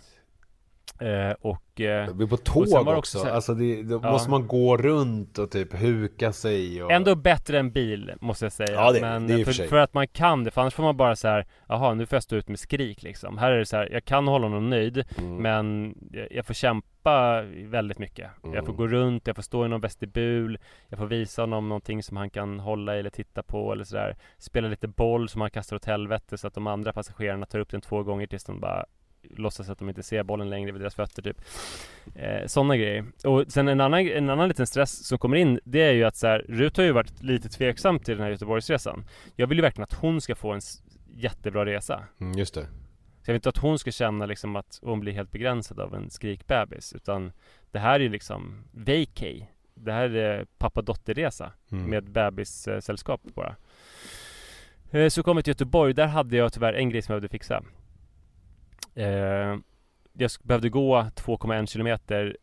[1.06, 4.10] eh, Och eh, Vi är på tåg också, också så här- alltså det, då Ja.
[4.12, 6.92] måste man gå runt och typ huka sig och...
[6.92, 8.72] Ändå bättre än bil, måste jag säga.
[8.72, 10.82] Ja, det- men det är för, för för att man kan det, för annars får
[10.82, 13.38] man bara så här, jaha, nu får jag stå ut med skrik liksom.
[13.38, 15.36] Här är det så här, jag kan hålla honom nöjd, Mm.
[15.36, 15.94] men
[16.30, 18.30] jag, får kämpa väldigt mycket.
[18.42, 18.76] Jag får Mm.
[18.76, 22.30] gå runt, jag får stå i någon vestibul, jag får visa honom någonting som han
[22.30, 24.16] kan hålla i eller titta på eller sådär.
[24.38, 27.70] Spela lite boll som han kastar åt helvete så att de andra passagerarna tar upp
[27.70, 28.84] den två gånger tills de bara
[29.30, 31.40] låtsas att de inte ser bollen längre vid deras fötter typ.
[32.14, 33.04] Eh, Sådana grejer.
[33.24, 36.16] Och sen en annan, en annan liten stress som kommer in, det är ju att
[36.16, 39.04] så här, Rut har ju varit lite tveksam till den här Göteborgsresan.
[39.36, 40.60] Jag vill ju verkligen att hon ska få en
[41.14, 42.04] jättebra resa.
[42.20, 42.62] Mm, just det.
[42.62, 45.94] Så jag vill inte att hon ska känna liksom att hon blir helt begränsad av
[45.94, 46.92] en skrikbebis.
[46.92, 47.32] Utan
[47.70, 49.46] det här är ju liksom vacay.
[49.74, 51.90] Det här är pappa-dotter-resa Mm.
[51.90, 53.56] med bebissällskap bara.
[54.90, 57.32] Eh, Så kom vi till Göteborg, där hade jag tyvärr en grej som jag behövde
[57.32, 57.62] fixa.
[58.94, 59.56] Eh,
[60.12, 62.36] Jag behövde gå 2,1 kilometer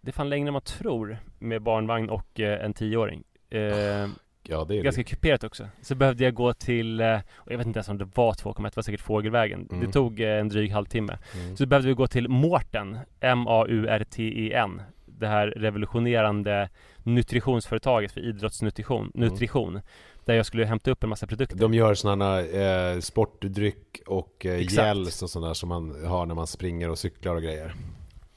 [0.00, 3.22] Det är fan längre än man tror med barnvagn och eh, en tioåring.
[3.50, 4.08] Eh,
[4.42, 5.68] Ja, det är ganska kuperat också.
[5.82, 7.06] Så behövde jag gå till, eh,
[7.46, 9.68] jag vet inte ens om det var 2,1, det var säkert Fågelvägen.
[9.70, 9.86] Mm.
[9.86, 11.18] Det tog eh, en dryg halvtimme.
[11.34, 11.56] Mm.
[11.56, 14.82] Så behövde vi gå till Mårten, M-A-U-R-T-E-N.
[15.06, 16.68] Det här revolutionerande
[17.02, 19.28] nutritionsföretaget för idrottsnutrition, Mm.
[19.28, 19.80] nutrition.
[20.24, 21.56] Där jag skulle hämta upp en massa produkter.
[21.56, 24.76] De gör sådana eh, sportdryck och eh, Exakt.
[24.86, 27.74] gels och sådana som man har när man springer och cyklar och grejer.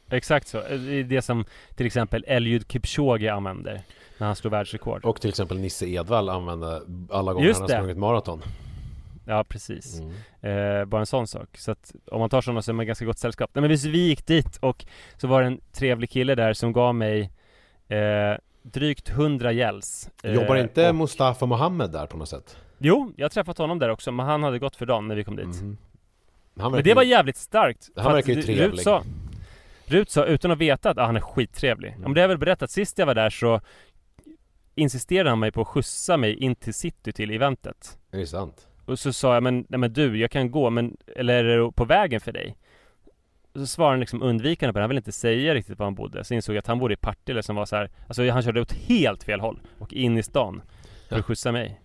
[0.10, 0.58] Exakt så.
[0.58, 3.82] Eh, Det är det som till exempel Eliud Kipchoge använder
[4.18, 5.06] när han slår världsrekord.
[5.06, 8.42] Och till exempel Nisse Edvall använde alla gånger Just han har sprungit maraton.
[9.26, 10.00] Ja, precis.
[10.00, 10.80] Mm.
[10.80, 11.58] Eh, bara en sån sak.
[11.58, 13.50] Så att om man tar sådana så är man ganska gott sällskap.
[13.54, 14.86] Nej men vi, vi gick dit och
[15.18, 17.32] så var det en trevlig kille där som gav mig
[17.88, 20.10] eh, drygt 100 gälls.
[20.24, 22.58] Eh, Jobbar inte och, Mustafa Mohammed där på något sätt?
[22.78, 25.24] Jo, jag har träffat honom där också, men han hade gått för dagen när vi
[25.24, 25.46] kom dit.
[25.62, 25.78] Mhm.
[26.60, 27.90] Han Men det var jävligt starkt.
[27.96, 28.80] Han verkar ju Rut trevlig.
[28.80, 29.04] sa,
[29.86, 31.90] Rut sa, utan att veta att ah, han är skittrevlig.
[31.96, 33.62] Ja, men det har jag väl berättat, sist jag var där så
[34.76, 37.98] insisterade han mig på att skjutsa mig in till city till eventet.
[38.12, 38.68] Är det sant?
[38.86, 41.72] Och så sa jag, men, nej men du, jag kan gå, men, eller är det
[41.72, 42.56] på vägen för dig?
[43.56, 46.24] Så svarade han liksom undvikande på det, han ville inte säga riktigt var han bodde.
[46.24, 48.62] Så insåg jag att han bodde i Partille som var så här, alltså han körde
[48.62, 50.62] åt helt fel håll och in i stan
[51.10, 51.80] för att skjutsa mig.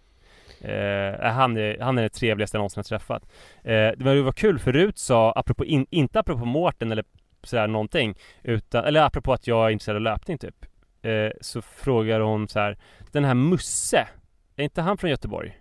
[0.61, 3.23] Eh, han, är, han är det trevligaste jag någonsin har träffat.
[3.63, 7.05] Eh, det var, det var kul för Rut sa, apropå in, inte apropå Mårten eller
[7.43, 10.67] sådär någonting, utan, eller apropå att jag är intresserad av löpning typ.
[11.03, 12.79] Eh, så frågar hon så här,
[13.13, 14.09] den här Musse,
[14.57, 15.61] är inte han från Göteborg?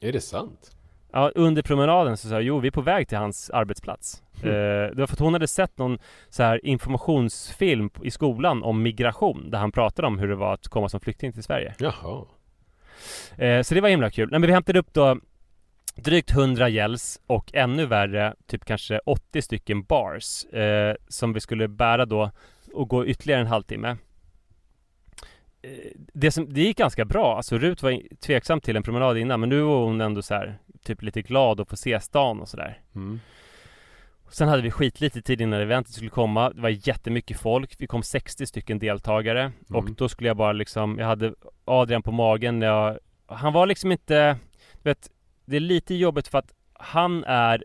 [0.00, 0.75] Är det sant?
[1.16, 4.22] Ja, under promenaden så sa jag, jo vi är på väg till hans arbetsplats.
[4.36, 5.98] Eh, det var för att hon hade sett någon
[6.28, 10.68] så här informationsfilm i skolan om migration, där han pratade om hur det var att
[10.68, 11.74] komma som flykting till Sverige.
[11.78, 12.24] Jaha.
[13.36, 14.28] Eh, så det var himla kul.
[14.30, 15.18] Nej, men vi hämtade upp då
[15.94, 21.68] drygt 100 gälls och ännu värre, typ kanske 80 stycken bars eh, som vi skulle
[21.68, 22.30] bära då
[22.72, 23.96] och gå ytterligare en halvtimme.
[25.96, 29.48] Det, som, det gick ganska bra, alltså Rut var tveksam till en promenad innan men
[29.48, 32.80] nu var hon ändå så här, typ lite glad att få se stan och sådär.
[32.94, 33.20] Mm.
[34.30, 36.50] Sen hade vi skitlite tid innan eventet skulle komma.
[36.50, 37.74] Det var jättemycket folk.
[37.78, 39.52] Vi kom 60 stycken deltagare.
[39.68, 39.94] Och Mm.
[39.94, 43.92] då skulle jag bara liksom, jag hade Adrian på magen när jag, han var liksom
[43.92, 44.38] inte,
[44.72, 45.10] du vet,
[45.44, 47.64] det är lite jobbigt för att han är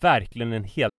[0.00, 0.90] verkligen en helt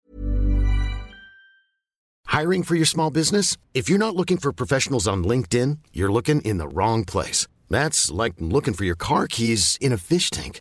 [2.41, 3.59] Hiring for your small business?
[3.73, 7.49] If you're not looking for professionals on LinkedIn, you're looking in the wrong place.
[7.69, 10.61] That's like looking for your car keys in a fish tank.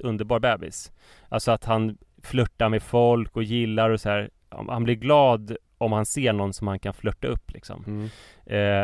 [0.00, 0.92] Underbar bebis.
[1.28, 4.30] Alltså att han flörtar med folk och gillar och så här.
[4.68, 7.84] Han blir glad om han ser någon som han kan flörta upp liksom.
[7.86, 8.08] Mm.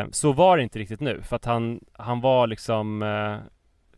[0.03, 3.37] Eh, så var det inte riktigt nu för att han, han var liksom eh,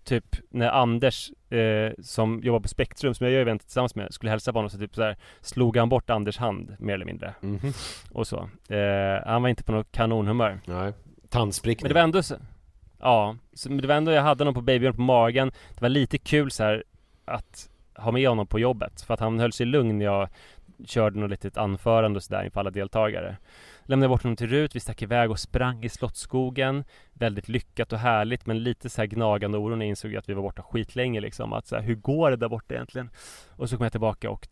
[0.04, 4.30] Typ när Anders eh, som jobbar på Spektrum som jag gör eventet tillsammans med skulle
[4.30, 7.34] hälsa på honom så typ så här slog han bort Anders hand mer eller mindre
[7.42, 7.74] Mhm.
[8.12, 8.50] och så.
[8.70, 10.60] Eh, han var inte på något kanonhumör.
[10.66, 10.94] Nej.
[11.30, 11.84] Tandsprickning.
[11.84, 12.36] Men det var ändå så,
[13.00, 15.90] Ja, så, men det var ändå jag hade honom på babyn på magen Det var
[15.90, 16.84] lite kul så här
[17.26, 19.02] att ha med honom på jobbet.
[19.02, 20.30] För att han höll sig lugn när jag
[20.86, 23.38] körde något litet anförande och sådär inför alla deltagare.
[23.88, 28.00] Lämnade bort honom till Rut, vi stack iväg och sprang i Slottsskogen Väldigt lyckat och
[28.00, 31.20] härligt men lite så här gnagande oro när jag insåg att vi var borta skitlänge
[31.20, 33.10] liksom att så här, hur går det där borta egentligen?
[33.50, 34.48] Och så kom jag tillbaka och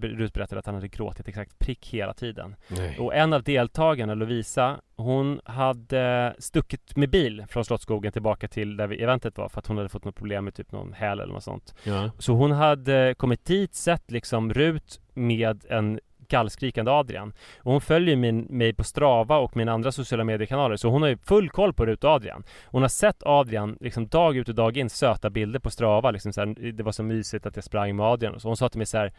[0.00, 2.98] Rut berättade att han hade gråtit exakt prick hela tiden Nej.
[2.98, 8.86] och en av deltagarna, Lovisa, hon hade stuckit med bil från Slottsskogen tillbaka till där
[8.86, 11.32] vi eventet var för att hon hade fått något problem med typ någon häl eller
[11.32, 11.74] något sånt.
[11.84, 12.10] Ja.
[12.18, 17.32] Så hon hade kommit dit, sett liksom Rut med en gallskrikande Adrian.
[17.58, 21.08] Och hon följer min, mig på Strava och mina andra sociala mediekanaler så hon har
[21.08, 22.44] ju full koll på Rut och Adrian.
[22.66, 26.32] Hon har sett Adrian liksom dag ut och dag in söta bilder på Strava liksom
[26.32, 28.40] så här, det var så mysigt att jag sprang med Adrian.
[28.40, 29.12] Så hon sa till mig så här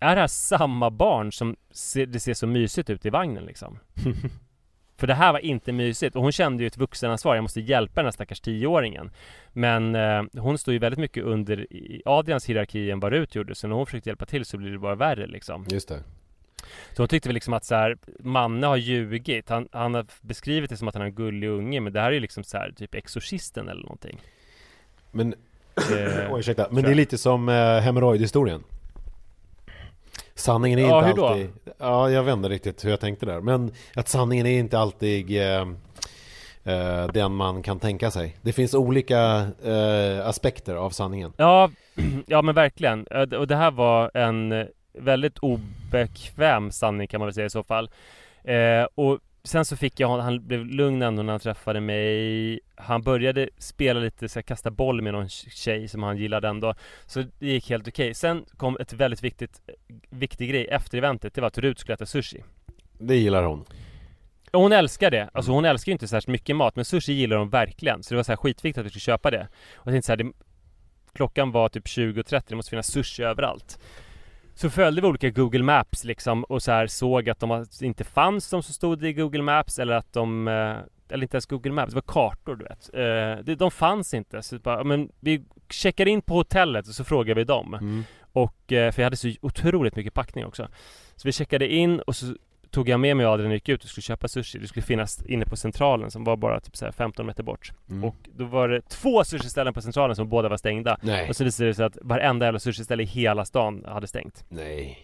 [0.00, 3.78] är det här samma barn som ser, det ser så mysigt ut i vagnen liksom?
[4.96, 8.00] För det här var inte mysigt och hon kände ju ett vuxenansvar, jag måste hjälpa
[8.00, 9.10] den här stackars tioåringen
[9.52, 11.66] Men eh, hon står ju väldigt mycket under
[12.04, 14.78] Adrians hierarki än vad Rut gjorde Så när hon försökte hjälpa till så blir det
[14.78, 16.02] bara värre liksom Just det.
[16.92, 20.70] Så hon tyckte väl liksom att så här, Manne har ljugit han, han har beskrivit
[20.70, 22.58] det som att han är en gullig unge Men det här är ju liksom så
[22.58, 24.20] här, typ Exorcisten eller någonting
[25.12, 25.34] Men,
[25.76, 26.68] Eh, oj, ursäkta.
[26.70, 28.64] Men det är lite som eh, hemorrojdhistorien.
[30.36, 31.50] Sanningen är Ja, inte alltid...
[31.78, 33.40] Ja, jag vet inte riktigt hur jag tänkte där.
[33.40, 35.60] Men att sanningen är inte alltid eh,
[36.64, 38.36] eh, den man kan tänka sig.
[38.42, 41.32] Det finns olika eh, aspekter av sanningen.
[41.36, 41.70] Ja,
[42.26, 43.06] ja men verkligen.
[43.38, 44.66] Och det här var en
[44.98, 47.90] väldigt obekväm sanning kan man väl säga i så fall.
[48.44, 52.60] Eh, och sen så fick jag han blev lugn ändå när han träffade mig.
[52.74, 56.74] Han började spela lite så här, kasta boll med någon tjej som han gillade ändå.
[57.06, 58.14] Så det gick helt okej.
[58.14, 59.60] Sen kom ett väldigt viktigt,
[60.10, 62.44] viktig grej efter eventet, det var att Rut skulle äta sushi.
[62.98, 63.64] Det gillar hon.
[64.52, 67.48] Hon älskar det, alltså hon älskar ju inte särskilt mycket mat men sushi gillar hon
[67.48, 68.02] verkligen.
[68.02, 69.48] Så det var så här skitviktigt att vi skulle köpa det.
[69.74, 70.32] Och jag tänkte så här, det,
[71.12, 73.78] Klockan var typ 20.30, det måste finnas sushi överallt
[74.58, 78.50] Så följde vi olika Google Maps liksom och så här såg att de inte fanns
[78.50, 80.76] de som stod i Google Maps eller att de eh,
[81.08, 82.94] Eller inte ens Google Maps, det var kartor du vet.
[83.48, 84.42] Eh, De fanns inte.
[84.42, 87.74] Så bara, men vi checkar in på hotellet och så frågar vi dem.
[87.74, 88.04] Mm.
[88.32, 90.68] Och, eh, för jag hade så otroligt mycket packning också.
[91.16, 92.36] Så vi checkade in och så
[92.76, 94.58] tog jag med mig Adrian och gick ut och skulle köpa sushi.
[94.58, 97.72] Det skulle finnas inne på Centralen som var bara typ så 15 meter bort.
[97.90, 98.04] Mm.
[98.04, 100.98] Och då var det två sushi-ställen på Centralen som båda var stängda.
[101.02, 101.28] Nej.
[101.28, 104.44] Och så visade det sig att varenda jävla sushi-ställe i hela stan hade stängt.
[104.48, 104.98] Nej.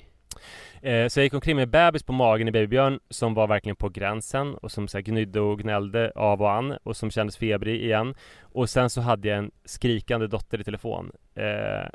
[0.83, 3.89] Eh, så jag gick omkring med bebis på magen i Babybjörn som var verkligen på
[3.89, 7.83] gränsen och som så här gnydde och gnällde av och an och som kändes febrig
[7.83, 8.15] igen.
[8.41, 11.13] Och sen så hade jag en skrikande dotter i telefon.
[11.35, 11.89] Eh,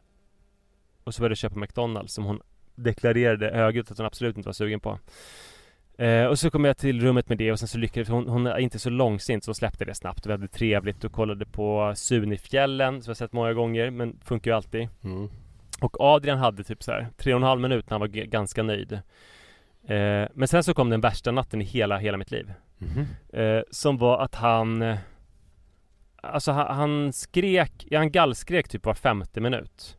[1.04, 2.42] och så började jag köpa McDonalds som hon
[2.76, 5.00] deklarerade högljutt att hon absolut inte var sugen på.
[5.98, 8.48] Eh, och så kom jag till rummet med det och sen så lyckades hon, hon
[8.48, 10.26] är inte så långsint så hon släppte det snabbt.
[10.26, 14.56] Vi hade trevligt och kollade på Sunifjällen som jag sett många gånger men funkar ju
[14.56, 14.90] alltid.
[15.04, 15.30] Mm.
[15.82, 18.64] Och Adrian hade typ så här tre och en halv minut när han var ganska
[18.64, 18.94] nöjd.
[19.88, 22.54] Eh, men sen så kom den värsta natten i hela, hela mitt liv.
[22.82, 23.06] Mm.
[23.30, 24.98] Eh, som var att han
[26.22, 29.98] Alltså han, han skrek, ja, han gallskrek typ var femte minut.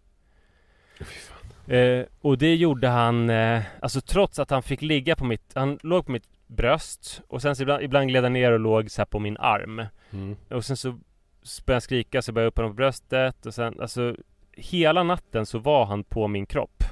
[1.00, 1.37] Oh.
[1.68, 5.78] Eh, och det gjorde han, eh, alltså trots att han fick ligga på mitt, han
[5.82, 9.04] låg på mitt bröst och sen så ibland, ibland gled han ner och låg så
[9.06, 9.82] på min arm.
[10.10, 10.36] Mm.
[10.50, 13.80] Och sen så började han skrika så började jag upp honom på bröstet och sen,
[13.80, 14.16] alltså
[14.52, 16.84] hela natten så var han på min kropp.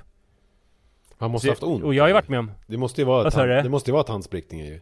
[1.19, 3.05] Han måste Så- haft ont Och jag har ju varit med om Det måste ju
[3.05, 3.62] vara Vad hand, du?
[3.62, 4.81] det måste ju vara ett handsprickning ju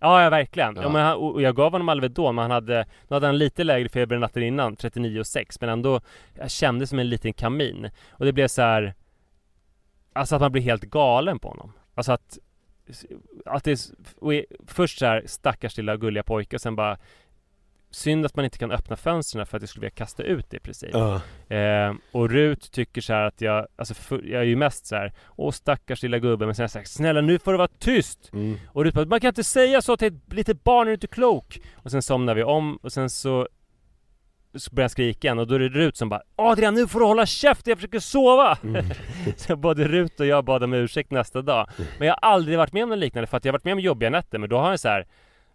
[0.00, 0.76] Ja, ja verkligen.
[0.76, 0.82] Ja.
[0.82, 0.88] Ja.
[0.88, 3.88] men han, och jag gav honom Alvedon men han hade, nu hade han lite lägre
[3.88, 6.00] feber än natten innan, 39,6 men ändå,
[6.34, 7.90] jag kände som en liten kamin.
[8.10, 8.94] Och det blev så här.
[10.12, 11.72] Alltså att man blir helt galen på honom.
[11.94, 12.38] Alltså att,
[13.44, 16.98] att det är- först så här stackars lilla gulliga pojke och sen bara
[17.90, 20.56] Synd att man inte kan öppna fönstren för att jag skulle vilja kasta ut det
[20.56, 20.90] i princip.
[20.92, 21.20] Ja.
[21.56, 24.96] Eh, och Rut tycker så här att jag, alltså för, jag är ju mest så
[24.96, 27.68] här, åh stackars lilla gubbe, men sen har jag sagt snälla nu får du vara
[27.78, 28.30] tyst!
[28.32, 28.58] mm.
[28.72, 31.06] Och Rut bara, man kan inte säga så till ett litet barn, är du inte
[31.06, 31.60] klok?
[31.76, 33.48] Och sen somnar vi om och sen så
[34.54, 37.00] så börjar jag skrika igen och då är det Rut som bara Adrian nu får
[37.00, 38.58] du hålla käft, jag försöker sova!
[38.62, 38.86] Mm.
[39.36, 41.66] så både Rut och jag bad om ursäkt nästa dag
[41.98, 43.72] Men jag har aldrig varit med om något liknande för att jag har varit med
[43.72, 45.06] om jobbiga nätter men då har han så här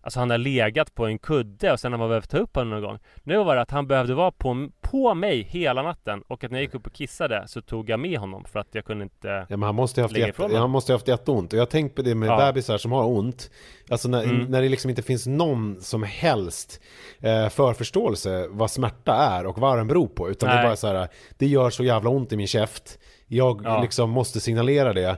[0.06, 2.70] Alltså han har legat på en kudde och sen har man behövt ta upp honom
[2.70, 6.44] någon gång Nu var det att han behövde vara på, på mig hela natten och
[6.44, 8.86] att när jag gick upp och kissade så tog jag med honom för att jag
[8.86, 11.62] kunde inte Ja men han måste ju haft, jätte, han måste haft jätteont och jag
[11.62, 12.38] har tänkt på det med Ja.
[12.38, 13.52] bebisar som har ont
[13.90, 14.46] Alltså när, Mm.
[14.46, 16.82] när det liksom inte finns någon som helst
[17.20, 20.66] eh, förförståelse vad smärta är och vad den beror på Utan det är Nej.
[20.68, 23.82] bara så här, det gör så jävla ont i min käft Jag Ja.
[23.82, 25.18] liksom måste signalera det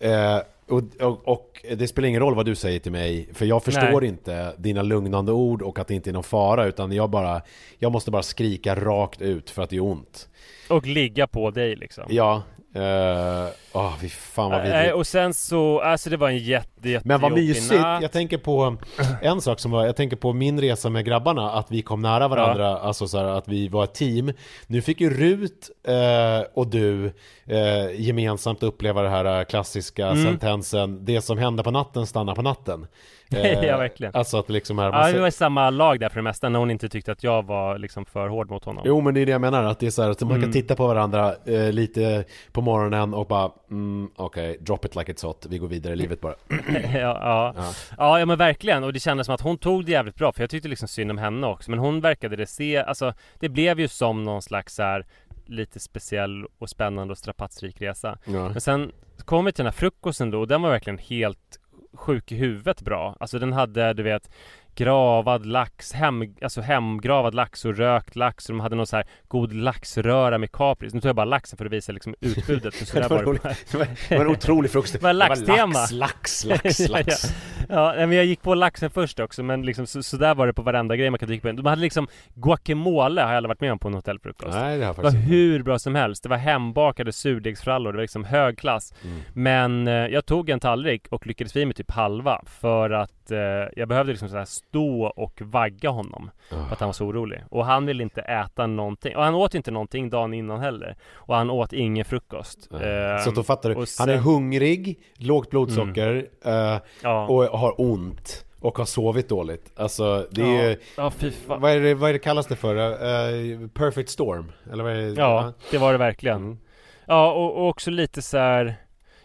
[0.00, 3.64] eh, och, och, och det spelar ingen roll vad du säger till mig För jag
[3.64, 4.08] förstår Nej.
[4.08, 7.42] inte dina lugnande ord och att det inte är någon fara Utan jag bara
[7.78, 10.28] Jag måste bara skrika rakt ut för att det är ont
[10.68, 12.42] Och ligga på dig liksom Ja
[12.76, 17.20] uh, fy fan vad vidrigt och sen så, alltså det var en jätte, jätte Men
[17.20, 18.02] vad mysigt, natt.
[18.02, 18.76] jag tänker på
[19.22, 22.28] en sak som var, jag tänker på min resa med grabbarna, att vi kom nära
[22.28, 24.32] varandra, alltså så här, att vi var ett team.
[24.66, 27.12] Nu fick ju Rut eh, och du
[27.46, 30.24] eh, gemensamt uppleva det här klassiska Mm.
[30.24, 32.86] sentensen, det som händer på natten stannar på natten.
[33.28, 34.14] Ja, verkligen.
[34.14, 35.12] Alltså att liksom är Ja, massa...
[35.12, 37.46] vi var i samma lag där för det mesta när hon inte tyckte att jag
[37.46, 39.86] var liksom för hård mot honom Jo men det är det jag menar, att det
[39.86, 40.52] är så här att man kan Mm.
[40.52, 45.26] titta på varandra eh, lite på morgonen och bara mm, okej, drop it like it's
[45.26, 46.34] hot, vi går vidare i livet bara.
[46.68, 47.52] ja, ja.
[47.56, 47.72] Ja.
[47.98, 48.18] Ja.
[48.18, 50.50] ja men verkligen och det kändes som att hon tog det jävligt bra för jag
[50.50, 53.88] tyckte liksom synd om henne också men hon verkade det se, alltså det blev ju
[53.88, 55.06] som någon slags så här
[55.46, 58.48] lite speciell och spännande och strapatsrik resa Ja.
[58.48, 58.92] Men sen
[59.24, 61.60] kom vi till den här frukosten då och den var verkligen helt
[61.94, 64.30] sjuk i huvudet bra Alltså den hade du vet
[64.76, 69.04] gravad lax, hem, alltså hemgravad lax och rökt lax och de hade någon så här
[69.28, 73.00] god laxröra med kapris Nu tog jag bara laxen för att visa liksom utbudet så
[73.00, 74.92] där var det Det var, det var en otrolig frukost.
[74.92, 75.78] Det var laxtema.
[75.92, 75.92] lax,
[76.44, 77.34] lax, lax, Ja, lax.
[77.68, 80.46] Ja, nej, men jag gick på laxen först också men liksom så, så där var
[80.46, 83.48] det på varenda grej man kan dyka på De hade liksom guacamole har jag aldrig
[83.48, 85.34] varit med om på en hotellfrukost Nej, det har jag Det var faktiskt inte.
[85.34, 89.20] hur bra som helst, det var hembakade surdegsfrallor, det var liksom hög klass Mm.
[89.32, 93.10] Men eh, jag tog en tallrik och lyckades få i mig typ halva för att
[93.26, 96.92] att eh, jag behövde liksom så här stå och vagga honom för att han var
[96.92, 97.42] så orolig.
[97.50, 99.16] Och han ville inte äta någonting.
[99.16, 100.96] Och han åt inte någonting dagen innan heller.
[101.14, 102.68] Och han åt ingen frukost.
[102.72, 107.26] Eh, Så då fattar du, och han är sen- hungrig, lågt blodsocker eh, Ja.
[107.26, 109.72] och har ont och har sovit dåligt.
[109.76, 111.12] Alltså det är ju, Ja,
[111.46, 112.76] vad är det, vad är det kallas det för?
[112.76, 114.52] Eh, perfect storm?
[114.72, 115.20] Eller vad är det?
[115.20, 116.36] Ja, det var det verkligen.
[116.36, 116.58] Mm.
[117.06, 118.74] Ja, och, och också lite så här.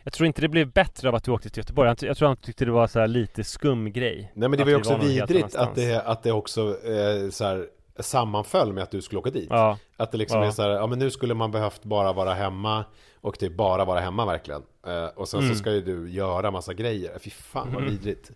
[0.03, 1.95] Jag tror inte det blev bättre av att du åkte till Göteborg.
[2.01, 4.31] Jag, tror han tyckte det var så här lite skum grej.
[4.33, 7.43] Nej men det var ju också helt vidrigt att det, att det också eh, så
[7.45, 7.65] här,
[7.99, 9.47] sammanföll med att du skulle åka dit.
[9.49, 10.47] Ja, Att det liksom Ja.
[10.47, 12.85] är så här, ja men nu skulle man behövt bara vara hemma
[13.21, 14.61] och typ bara vara hemma verkligen.
[14.87, 15.51] Eh, och sen Mm.
[15.53, 17.19] så ska ju du göra massa grejer.
[17.19, 18.31] Fy fan vad vidrigt.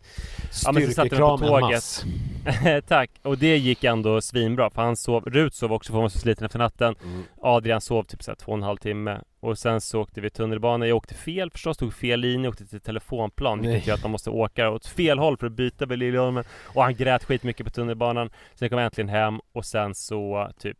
[0.65, 1.61] Ja, men så satte vi på Styrkekram tåget.
[1.71, 2.03] mass.
[2.87, 3.11] tack.
[3.21, 4.69] Och det gick ändå svinbra.
[4.69, 6.95] För han sov, Rut sov också för hon var så sliten efter natten.
[7.03, 7.23] Mm.
[7.41, 9.21] Adrian sov typ så här två och en halv timme.
[9.39, 10.87] Och sen så åkte vi tunnelbana.
[10.87, 13.59] Jag åkte fel förstås, tog fel linje, åkte till telefonplan.
[13.59, 13.67] Nej.
[13.71, 16.43] Vilket gör att man måste åka åt fel håll för att byta vid Liljeholmen.
[16.73, 18.29] Och han grät skitmycket på tunnelbanan.
[18.55, 20.77] Sen kom jag äntligen hem och sen så typ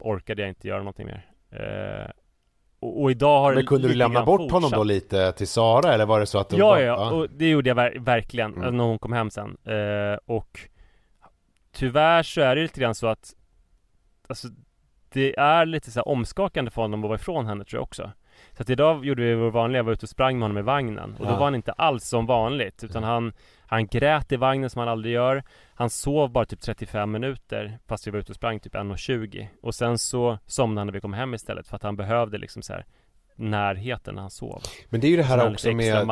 [0.00, 1.26] orkade jag inte göra någonting mer.
[1.50, 2.10] Eh,
[2.84, 4.72] och, och idag har Men kunde du lämna bort honom fortsatt.
[4.78, 7.70] då lite till Sara eller var det så att Ja, bara- ja, och det gjorde
[7.70, 8.76] jag ver- verkligen Mm.
[8.76, 9.56] när hon kom hem sen.
[9.64, 10.60] Eh, och
[11.72, 13.34] tyvärr så är det lite grann så att
[14.28, 14.48] alltså,
[15.12, 18.10] det är lite så omskakande för honom att vara ifrån henne tror jag också.
[18.56, 20.62] Så att idag gjorde vi vår vanliga, jag var ute och sprang med honom i
[20.62, 21.36] vagnen och då Ja.
[21.36, 23.32] var han inte alls som vanligt utan han
[23.66, 25.42] han grät i vagnen som han aldrig gör.
[25.74, 29.74] Han sov bara typ 35 minuter Fast vi var ute och sprang typ 1.20 Och
[29.74, 32.72] sen så somnade han när vi kom hem istället För att han behövde liksom så
[32.72, 32.86] här
[33.36, 36.06] Närheten när han sov Men det är ju det här är också med,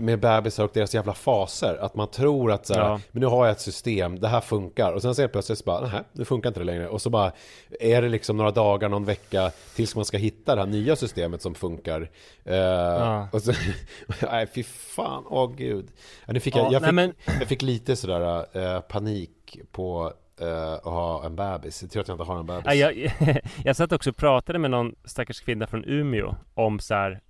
[0.00, 1.78] med bebisar och deras jävla faser.
[1.80, 3.00] Att man tror att så här, Ja.
[3.12, 4.92] men nu har jag ett system, det här funkar.
[4.92, 6.88] Och sen så plötsligt så bara, nej, nu funkar inte det längre.
[6.88, 7.32] Och så bara
[7.80, 11.42] är det liksom några dagar, någon vecka tills man ska hitta det här nya systemet
[11.42, 12.10] som funkar.
[12.44, 13.52] Eh, och så,
[14.30, 15.88] nej fy fan, åh gud.
[16.26, 20.12] Ja, nu fick jag, Ja, jag, fick, nej, jag fick lite sådär eh, panik på
[20.40, 21.82] eh, att ha en bebis.
[21.82, 22.64] Jag tror att jag inte har en bebis.
[22.66, 23.12] Ja, jag,
[23.64, 27.20] jag satt också och pratade med någon stackars kvinna från Umeå om så här,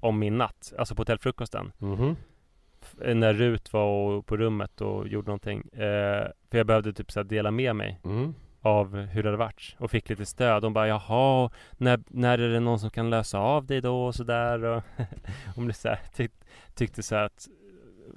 [0.00, 1.72] om min natt, alltså på hotellfrukosten.
[1.78, 2.16] Mhm.
[2.82, 5.60] F- När Rut var på rummet och gjorde någonting.
[5.72, 8.34] Eh, för jag behövde typ så här dela med mig Mm.
[8.60, 9.76] av hur det hade varit.
[9.78, 10.62] Och fick lite stöd.
[10.62, 14.14] De bara jaha, när, när är det någon som kan lösa av dig då och
[14.14, 14.64] sådär.
[14.64, 14.82] Och
[15.54, 16.32] hon blev så här, tyck,
[16.74, 17.48] tyckte så här att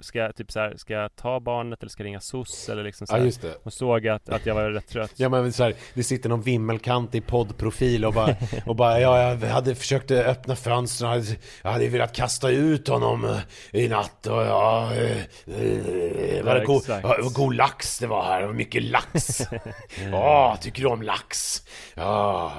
[0.00, 2.84] Ska jag typ så här, ska jag ta barnet eller ska jag ringa SOS eller
[2.84, 3.24] liksom så Ja här.
[3.24, 3.54] just det.
[3.62, 5.12] Hon såg att, att jag var rätt trött.
[5.16, 8.36] Ja men så här, det sitter någon vimmelkant i poddprofil och bara,
[8.66, 11.24] och bara ja, jag hade försökt öppna fönstren,
[11.62, 13.38] jag hade, velat kasta ut honom eh,
[13.82, 18.06] i natt och ja, eh, eh, var det Ja, ja, det var god lax det
[18.06, 19.42] var här, det var mycket lax.
[20.10, 21.62] Ja, tycker du om lax?
[21.94, 22.52] Ja.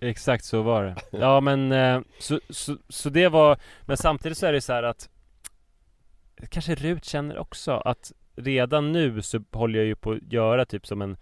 [0.00, 0.96] Exakt så var det.
[1.10, 1.74] Ja men
[2.18, 5.08] så, så, så det var Men samtidigt så är det så här att
[6.48, 10.86] Kanske Rut känner också att Redan nu så håller jag ju på att göra typ
[10.86, 11.16] som en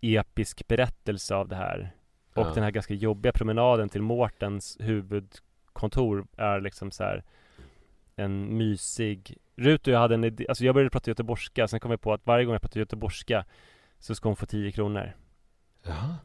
[0.00, 1.90] Episk berättelse av det här
[2.34, 2.52] Och Ja.
[2.54, 7.24] den här ganska jobbiga promenaden till Mårtens huvudkontor är liksom så här
[8.16, 11.90] En mysig Rut och jag hade en idé, alltså jag började prata göteborgska Sen kom
[11.90, 13.44] jag på att varje gång jag pratar göteborgska
[13.98, 15.12] Så ska hon få 10 kronor
[15.82, 16.16] Jaha.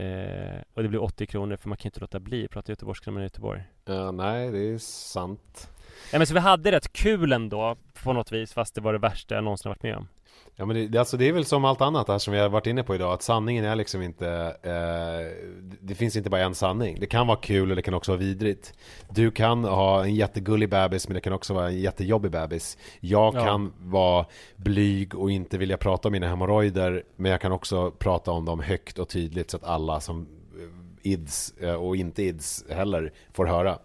[0.00, 2.72] Eh, och det blir 80 kronor för man kan ju inte låta bli att prata
[2.72, 3.62] göteborgska när man är i Göteborg.
[3.84, 5.71] Ja, nej, det är sant.
[6.12, 8.98] Ja, men så vi hade rätt kul ändå på något vis fast det var det
[8.98, 10.08] värsta jag någonsin varit med om.
[10.56, 12.48] Ja men det, det, alltså det är väl som allt annat här som vi har
[12.48, 15.46] varit inne på idag Att sanningen är liksom inte eh,
[15.80, 18.18] Det finns inte bara en sanning Det kan vara kul eller det kan också vara
[18.18, 18.74] vidrigt
[19.10, 23.34] Du kan ha en jättegullig bebis men det kan också vara en jättejobbig bebis Jag
[23.34, 23.44] Ja.
[23.44, 24.26] kan vara
[24.56, 28.60] blyg och inte vilja prata om mina hemorrojder Men jag kan också prata om dem
[28.60, 33.46] högt och tydligt så att alla som eh, ids eh, och inte ids heller får
[33.46, 33.78] höra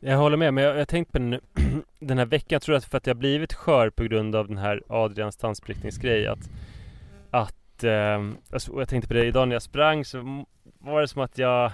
[0.00, 1.40] jag håller med, men jag har tänkt på den, nu-
[1.98, 4.58] den här veckan, jag tror att för att jag blivit skör på grund av den
[4.58, 6.50] här Adrians tandsprickningsgrej att
[7.30, 10.44] Att, eh, alltså, och jag tänkte på det idag när jag sprang så
[10.78, 11.72] var det som att jag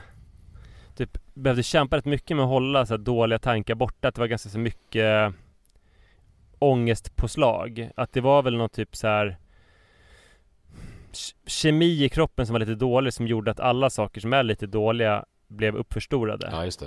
[0.96, 4.20] Typ behövde kämpa rätt mycket med att hålla så här dåliga tankar borta, att det
[4.20, 5.34] var ganska så mycket
[6.58, 9.36] Ångestpåslag, att det var väl någon typ så här
[11.46, 14.66] Kemi i kroppen som var lite dålig som gjorde att alla saker som är lite
[14.66, 16.86] dåliga blev uppförstorade Ja just det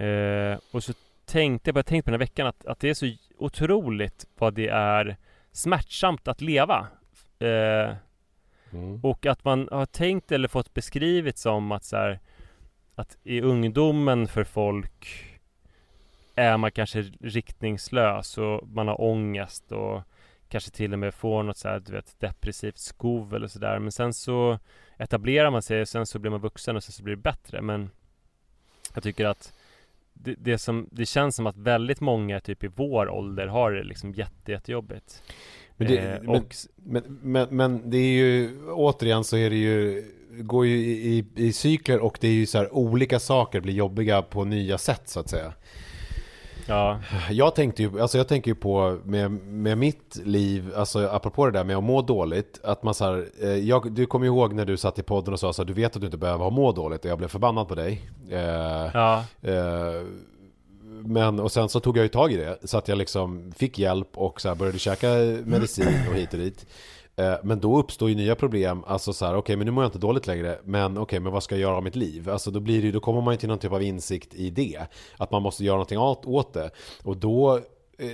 [0.00, 0.92] Eh, och så
[1.24, 4.54] tänkte jag, bara tänkt på den här veckan att, att det är så otroligt vad
[4.54, 5.16] det är
[5.52, 6.86] smärtsamt att leva.
[7.38, 7.96] Eh,
[8.72, 9.00] mm.
[9.02, 12.20] och att man har tänkt eller fått beskrivet som att så här,
[12.94, 15.26] att i ungdomen för folk
[16.34, 20.02] är man kanske riktningslös och man har ångest och
[20.50, 23.78] kanske till och med får något så här, du vet, depressivt skov eller sådär.
[23.78, 24.58] Men sen så
[24.98, 27.62] etablerar man sig och sen så blir man vuxen och sen så blir det bättre.
[27.62, 27.90] Men
[28.94, 29.52] jag tycker att
[30.12, 33.82] det, det, som, det känns som att väldigt många typ i vår ålder har det
[33.82, 35.22] liksom jätte, jättejobbigt.
[35.76, 36.54] Men, det, eh, men, och...
[36.76, 41.24] men, men, men, det är ju, återigen så är det ju, går ju i, i,
[41.36, 45.08] i cykler och det är ju så här olika saker blir jobbiga på nya sätt
[45.08, 45.52] så att säga.
[46.70, 46.98] Ja.
[47.30, 51.52] Jag tänkte ju, alltså jag tänker ju på med, med mitt liv, alltså apropå det
[51.52, 54.64] där med att må dåligt, att man så här, eh, jag, du kommer ihåg när
[54.64, 56.50] du satt i podden och sa så här, du vet att du inte behöver ha
[56.50, 58.10] må dåligt och jag blev förbannad på dig.
[58.30, 59.24] Eh, ja.
[59.42, 60.02] Eh,
[61.04, 63.78] men och sen så tog jag ju tag i det så att jag liksom fick
[63.78, 65.08] hjälp och så här började käka
[65.44, 66.66] medicin och hit och dit.
[67.20, 69.84] Eh, men då uppstår ju nya problem, alltså så här, okej okay, men nu mår
[69.84, 72.30] jag inte dåligt längre, men okej okay, men vad ska jag göra av mitt liv?
[72.30, 74.78] Alltså då blir det då kommer man ju till någon typ av insikt i det,
[75.16, 76.70] att man måste göra någonting åt, det.
[77.02, 77.56] Och då
[77.98, 78.06] eh,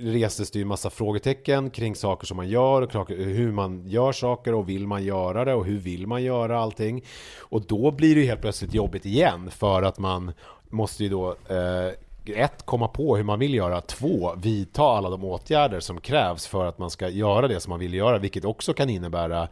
[0.00, 4.54] restes det ju massa frågetecken kring saker som man gör, och hur man gör saker
[4.54, 7.04] och vill man göra det och hur vill man göra allting.
[7.38, 10.32] Och då blir det ju helt plötsligt jobbigt igen för att man
[10.70, 11.92] måste ju då eh,
[12.30, 16.66] ett, komma på hur man vill göra, två, vidta alla de åtgärder som krävs för
[16.66, 19.48] att man ska göra det som man vill göra, vilket också kan innebära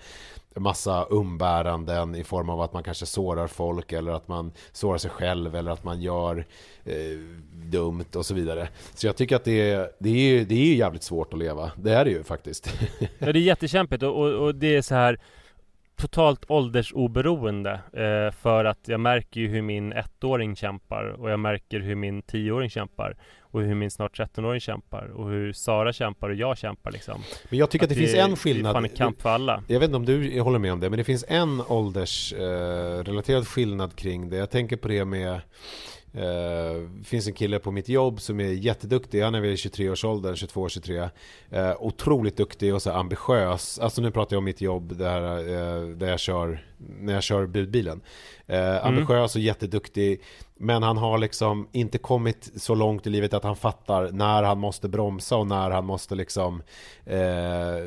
[0.55, 5.11] massa umbäranden i form av att man kanske sårar folk eller att man sårar sig
[5.11, 6.47] själv eller att man gör
[6.85, 7.19] eh,
[7.53, 8.69] dumt och så vidare.
[8.95, 11.71] Så jag tycker att det är, det är, det är jävligt svårt att leva.
[11.77, 12.75] Det är det ju faktiskt.
[13.19, 15.19] ja, det är jättekämpigt och, och, och det är så här
[16.03, 21.81] totalt åldersoberoende eh, för att jag märker ju hur min ettåring kämpar och jag märker
[21.81, 26.35] hur min tioåring kämpar och hur min snart 13-åring kämpar och hur Sara kämpar och
[26.35, 27.23] jag kämpar liksom.
[27.51, 28.65] Men jag tycker att, att det, det, finns en skillnad.
[28.65, 29.63] Det är fan en kamp för alla.
[29.67, 33.45] Jag vet inte om du håller med om det, men det finns en åldersrelaterad eh,
[33.45, 34.37] skillnad kring det.
[34.37, 35.41] Jag tänker på det med
[36.17, 40.35] uh, finns en kille på mitt jobb som är jätteduktig, han är väl i 23-årsåldern,
[40.35, 41.11] 22-23
[41.53, 45.83] uh, Otroligt duktig och så ambitiös, alltså nu pratar jag om mitt jobb där, uh,
[45.83, 46.65] eh, där jag kör,
[47.01, 48.01] när jag kör budbilen
[48.51, 50.21] uh, Ambitiös och jätteduktig
[50.57, 54.59] Men han har liksom inte kommit så långt i livet att han fattar när han
[54.59, 56.63] måste bromsa och när han måste liksom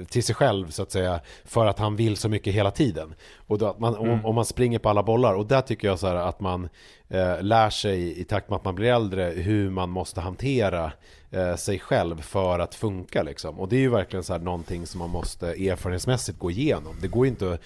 [0.09, 3.15] till sig själv så att säga För att han vill så mycket hela tiden
[3.47, 4.11] Och då, man, mm.
[4.11, 6.69] om, om, man springer på alla bollar och där tycker jag så här att man
[7.09, 10.91] eh, lär sig i takt med att man blir äldre hur man måste hantera
[11.31, 13.59] eh, sig själv för att funka liksom.
[13.59, 16.95] Och det är ju verkligen så här någonting som man måste erfarenhetsmässigt gå igenom.
[17.01, 17.61] Det går inte att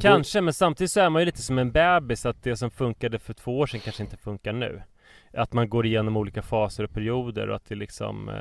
[0.00, 0.44] Kanske, går...
[0.44, 3.34] men samtidigt så är man ju lite som en bebis att det som funkade för
[3.34, 4.82] två år sedan kanske inte funkar nu.
[5.32, 8.34] Att man går igenom olika faser och perioder och att det liksom eh,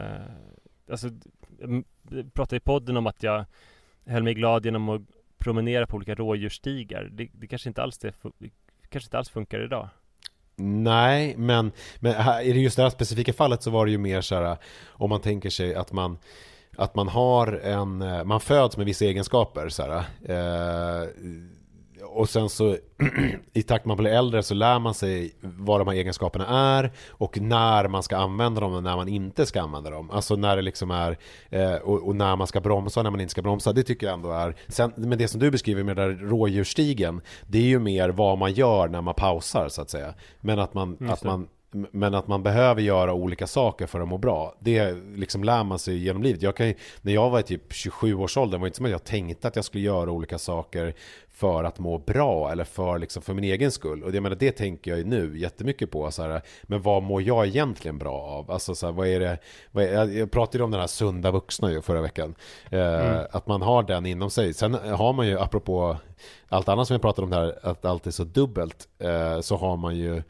[0.92, 1.10] Alltså,
[2.10, 3.46] jag pratade i podden om att jag
[4.06, 5.02] höll mig glad genom att
[5.38, 7.10] promenera på olika rådjursstigar.
[7.12, 8.14] Det, det kanske inte alls det,
[8.90, 9.90] kanske inte alls funkar idag.
[10.58, 14.22] Nej, men, men här, i just det här specifika fallet så var det ju mer
[14.22, 16.18] så här om man tänker sig att man
[16.76, 17.98] att man har en,
[18.28, 21.10] man föds med vissa egenskaper så här, eh,
[22.16, 22.78] och sen så
[23.54, 27.42] i takt man blir äldre så lär man sig vad de här egenskaperna är och
[27.42, 30.12] när man ska använda dem och när man inte ska använda dem.
[30.12, 31.18] Alltså när det liksom är
[31.50, 33.74] eh, och, när man ska bromsa och när man inte ska bromsa.
[33.74, 34.56] Det tycker jag ändå är.
[34.68, 38.38] Sen, men det som du beskriver med den där rådjursstigen det är ju mer vad
[38.38, 40.14] man gör när man pausar så att säga.
[40.42, 41.48] Men att man, att man
[41.92, 45.80] men att man behöver göra olika saker för att må bra Det liksom lär man
[45.80, 48.68] sig genom livet jag kan, När jag var i typ 27 års ålder var det
[48.68, 50.94] inte som att jag tänkte att jag skulle göra olika saker
[51.30, 54.52] För att må bra eller för, liksom, för min egen skull Och det, menar, det
[54.52, 58.52] tänker jag ju nu jättemycket på så här, Men vad mår jag egentligen bra av?
[58.52, 59.38] Alltså så här, vad är det
[59.72, 62.36] vad är, Jag pratade om den här sunda vuxna ju förra veckan
[62.70, 63.26] eh, mm.
[63.32, 65.98] Att man har den inom sig Sen har man ju apropå
[66.50, 69.78] allt annat som jag pratade om där Att allt är så dubbelt eh, Så har
[69.78, 70.24] man ju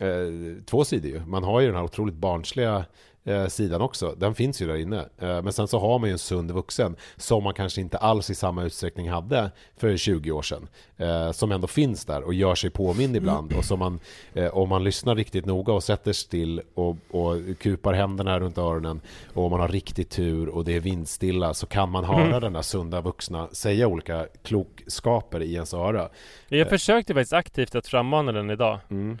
[0.00, 1.26] eh, två sidor ju.
[1.26, 2.84] Man har ju den här otroligt barnsliga
[3.26, 4.14] eh, sidan också.
[4.18, 4.98] Den finns ju där inne.
[5.18, 8.30] Eh, men sen så har man ju en sund vuxen som man kanske inte alls
[8.30, 10.68] i samma utsträckning hade för 20 år sedan.
[10.96, 13.52] Eh, som ändå finns där och gör sig påmind ibland.
[13.52, 14.00] Och som man,
[14.34, 19.00] eh, om man lyssnar riktigt noga och sätter still och, och kupar händerna runt öronen
[19.34, 22.40] och om man har riktigt tur och det är vindstilla så kan man höra mm.
[22.40, 26.08] den där sunda vuxna säga olika klokskaper i ens öra.
[26.48, 28.78] Jag försökte faktiskt aktivt att frammana den idag.
[28.90, 29.18] Mm.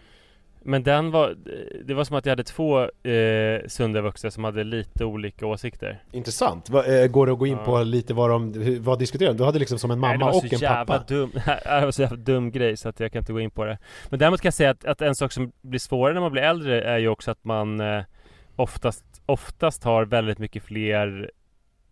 [0.68, 1.36] Men den var,
[1.84, 6.02] det var som att jag hade två eh, sunda vuxna som hade lite olika åsikter.
[6.12, 7.64] Intressant, Va, eh, går det att gå in ja.
[7.64, 9.38] på lite vad de, vad diskuterade de?
[9.38, 11.04] Du hade liksom som en mamma Nej, och en pappa.
[11.08, 11.30] dum,
[11.64, 13.78] Det var så jävla dum grej så att jag kan inte gå in på det.
[14.08, 16.42] Men däremot kan jag säga att, att en sak som blir svårare när man blir
[16.42, 18.02] äldre är ju också att man eh,
[18.56, 21.30] oftast, oftast har väldigt mycket fler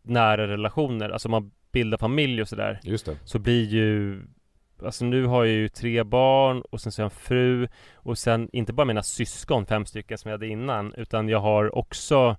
[0.02, 1.10] nära relationer.
[1.10, 3.16] Alltså man bildar familj och sådär Just det.
[3.24, 4.22] Så blir ju
[4.82, 8.18] Alltså nu har jag ju tre barn och sen så har jag en fru och
[8.18, 12.36] sen inte bara mina syskon, fem stycken som jag hade innan, utan jag har också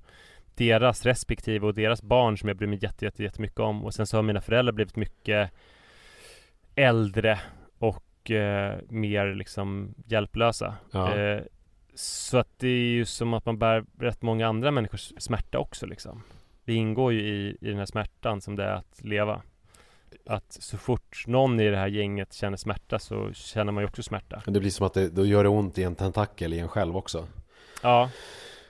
[0.55, 4.07] deras respektive och deras barn som jag bryr mig jätte, jätte, jättemycket om och sen
[4.07, 5.51] så har mina föräldrar blivit mycket
[6.75, 7.39] äldre
[7.79, 10.75] och eh, mer liksom hjälplösa.
[10.91, 11.17] Ja.
[11.17, 11.41] Eh,
[11.95, 15.85] Så att det är ju som att man bär rätt många andra människors smärta också
[15.85, 16.23] liksom
[16.65, 19.41] Det ingår ju i, i den här smärtan som det är att leva
[20.25, 24.03] Att så fort någon i det här gänget känner smärta så känner man ju också
[24.03, 24.43] smärta.
[24.45, 26.97] Det blir som att det, då gör det ont i en tentakel i en själv
[26.97, 27.27] också.
[27.83, 28.09] Ja.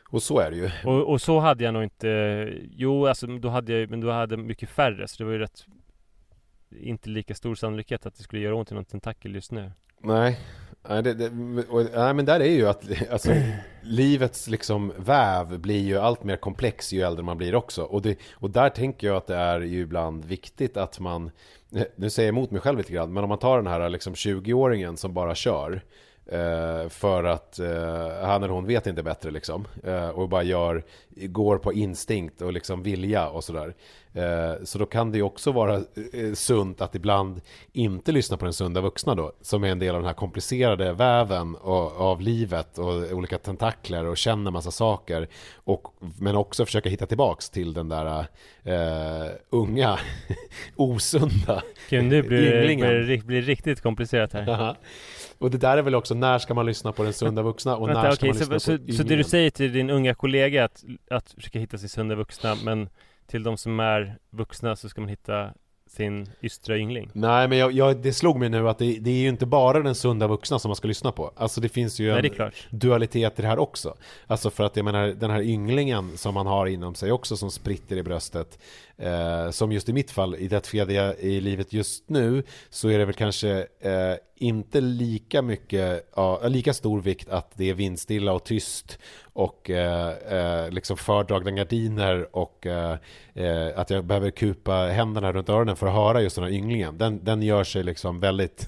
[0.10, 0.72] Och så är det ju.
[0.86, 4.36] Och, och så hade jag nog inte Jo alltså då hade jag men då hade
[4.36, 5.66] jag mycket färre så det var ju rätt
[6.70, 9.72] Inte lika stor sannolikhet att det skulle göra ont i någon tentakel just nu.
[10.00, 10.40] Nej,
[10.90, 11.30] nej, det, det,
[11.70, 13.32] och, nej men där är ju att alltså,
[13.82, 17.84] livets liksom väv blir ju allt mer komplex ju äldre man blir också.
[17.84, 21.32] Och, det, och där tänker jag att det är ju ibland viktigt att man,
[21.96, 24.14] nu säger jag emot mig själv lite grann, men om man tar den här liksom
[24.14, 25.82] 20-åringen som bara kör.
[26.32, 27.68] Eh, för att eh,
[28.22, 29.68] han eller hon vet inte bättre liksom.
[29.84, 33.74] Eh, och bara gör, går på instinkt och liksom vilja och sådär.
[34.64, 35.82] Så då kan det ju också vara
[36.34, 37.42] sunt att ibland
[37.74, 39.32] inte lyssna på den sunda vuxna då.
[39.42, 44.18] Som är en del av den här komplicerade väven av livet och olika tentakler och
[44.18, 45.28] känner massa saker.
[45.56, 45.88] Och,
[46.20, 50.00] men också försöka hitta tillbaks till den där uh, unga,
[50.76, 54.76] osunda Okej, nu blir det blir riktigt komplicerat här.
[55.38, 57.76] Och det där är väl också, när ska man lyssna på den sunda vuxna?
[57.76, 59.74] Och Vänta, när ska okay, man lyssna så, på så, så det du säger till
[59.74, 62.90] din unga kollega att, att försöka hitta sin sunda vuxna men
[63.28, 65.54] till de som är vuxna så ska man hitta
[65.88, 67.10] sin ystra yngling?
[67.14, 69.80] Nej men jag, jag, det slog mig nu att det, det, är ju inte bara
[69.80, 71.32] den sunda vuxna som man ska lyssna på.
[71.36, 73.96] Alltså det finns ju Nej, en dualitet i det här också.
[74.28, 77.52] Alltså för att jag menar den här ynglingen som man har inom sig också som
[77.52, 78.60] spritter i bröstet
[78.98, 83.00] eh, Som just i mitt fall, i det skede i livet just nu Så är
[83.00, 88.34] det väl kanske eh, inte lika mycket, ja, lika stor vikt att det är vindstilla
[88.34, 89.00] och tyst
[89.34, 92.98] och eh, eh, liksom fördragna gardiner och eh,
[93.34, 96.98] eh, att jag behöver kupa händerna runt öronen för att höra just den här ynglingen.
[96.98, 98.68] Den, den gör sig liksom väldigt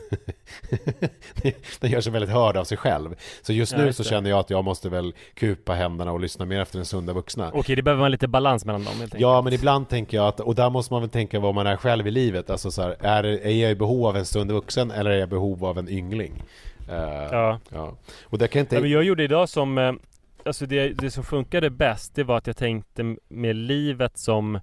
[1.79, 3.15] den gör sig väldigt hörd av sig själv.
[3.41, 6.45] Så just ja, nu så känner jag att jag måste väl kupa händerna och lyssna
[6.45, 7.51] mer efter den sunda vuxna.
[7.53, 9.21] Okej, det behöver man lite balans mellan dem helt enkelt.
[9.21, 11.77] Ja, men ibland tänker jag att, och där måste man väl tänka vad man är
[11.77, 12.49] själv i livet.
[12.49, 15.27] Alltså så här, är, är jag i behov av en sund vuxen eller är jag
[15.27, 16.43] i behov av en yngling?
[16.89, 16.95] Uh,
[17.31, 17.59] ja.
[17.69, 17.97] ja.
[18.23, 18.75] Och det kan inte...
[18.75, 19.93] Ja, men jag gjorde idag som eh,
[20.45, 24.59] alltså det, det som funkade bäst det var att jag tänkte med livet som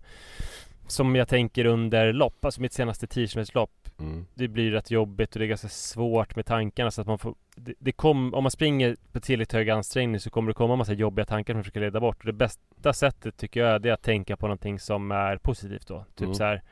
[0.86, 4.26] Som jag tänker under lopp, alltså mitt senaste 10 lopp mm.
[4.34, 7.34] Det blir rätt jobbigt och det är ganska svårt med tankarna så att man får
[7.56, 10.92] det, det kom, Om man springer på tillräckligt hög ansträngning så kommer det komma massa
[10.92, 13.92] jobbiga tankar som man försöker leda bort och det bästa sättet tycker jag det är
[13.92, 16.34] att tänka på någonting som är positivt då Typ mm.
[16.34, 16.62] så här,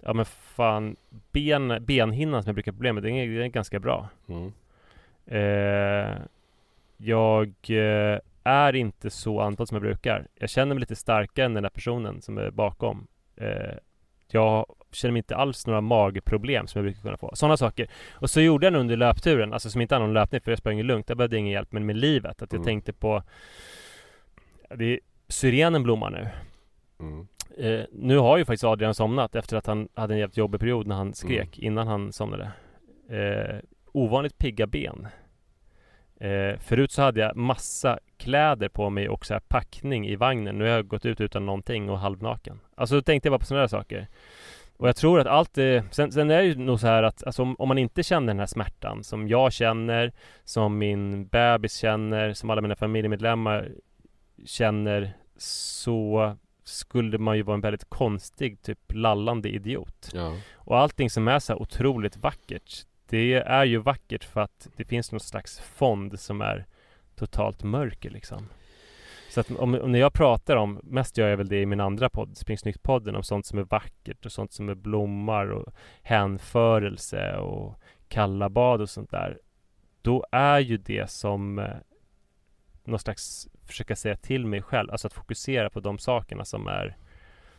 [0.00, 0.96] Ja men fan
[1.32, 4.52] ben, Benhinnan som jag brukar problem med, den är, den är ganska bra mm.
[5.26, 6.18] eh,
[6.96, 10.26] Jag eh, är inte så andfådd som jag brukar.
[10.34, 13.06] Jag känner mig lite starkare än den där personen som är bakom.
[13.36, 13.76] Eh,
[14.30, 17.30] jag känner mig inte alls några magproblem som jag brukar kunna få.
[17.34, 17.88] Sådana saker.
[18.12, 20.58] Och så gjorde jag nu under löpturen, alltså som inte hade någon löpning för jag
[20.58, 21.08] sprang ju lugnt.
[21.08, 22.42] Jag behövde ingen hjälp, men med livet.
[22.42, 22.64] Att jag mm.
[22.64, 23.22] tänkte på
[24.70, 26.28] det är, Syrenen blommar nu.
[27.00, 27.26] Mm.
[27.58, 30.86] Eh, nu har ju faktiskt Adrian somnat efter att han hade en jävligt jobbig period
[30.86, 31.66] när han skrek mm.
[31.66, 32.50] innan han somnade.
[33.10, 33.56] Eh,
[33.92, 35.08] ovanligt pigga ben.
[36.20, 40.58] Eh, förut så hade jag massa kläder på mig och så här packning i vagnen.
[40.58, 42.60] Nu har jag gått ut utan någonting och halvnaken.
[42.74, 44.08] Alltså då tänkte jag bara på sådana där saker.
[44.76, 47.24] Och jag tror att allt det, sen, sen är det ju nog så här att
[47.24, 50.12] alltså, om, om, man inte känner den här smärtan som jag känner,
[50.44, 53.68] som min bebis känner, som alla mina familjemedlemmar
[54.46, 60.10] känner så skulle man ju vara en väldigt konstig, typ lallande idiot.
[60.14, 60.36] Ja.
[60.54, 65.12] Och allting som är så otroligt vackert det är ju vackert för att det finns
[65.12, 66.66] någon slags fond som är
[67.14, 68.48] totalt mörker liksom.
[69.30, 71.80] Så att om, om när jag pratar om, mest gör jag väl det i min
[71.80, 75.72] andra podd, Spring Snyggt-podden, om sånt som är vackert och sånt som är blommar och
[76.02, 79.38] hänförelse och kalla bad och sånt där.
[80.02, 81.76] Då är ju det som eh,
[82.84, 86.96] någon slags försöka säga till mig själv, alltså att fokusera på de sakerna som är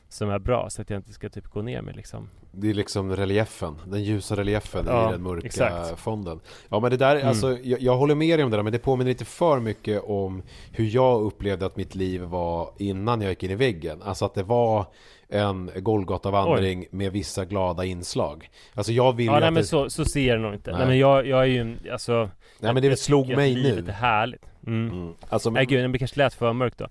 [0.10, 2.30] som är bra så att jag inte ska typ gå ner mig liksom.
[2.51, 5.99] Det är liksom reliefen, den ljusa reliefen ja, i den mörka exakt.
[5.99, 6.39] fonden.
[6.70, 7.28] Ja men det där, mm.
[7.28, 10.03] alltså jag, jag, håller med dig om det där men det påminner lite för mycket
[10.03, 14.01] om hur jag upplevde att mitt liv var innan jag gick in i väggen.
[14.01, 14.86] Alltså att det var
[15.30, 18.49] en Golgata-vandring med vissa glada inslag.
[18.74, 19.68] Alltså jag vill ja, ju nej, att men det...
[19.68, 20.72] så, så ser jag nog inte.
[20.72, 22.30] Nej, nej men jag, jag är ju, alltså
[22.60, 23.62] Nej men det slog mig nu.
[23.62, 24.41] Livet är härligt.
[24.68, 24.91] Mm.
[24.91, 25.13] Mm.
[25.30, 26.88] Alltså, Nej gud, det kanske lät för mörkt då.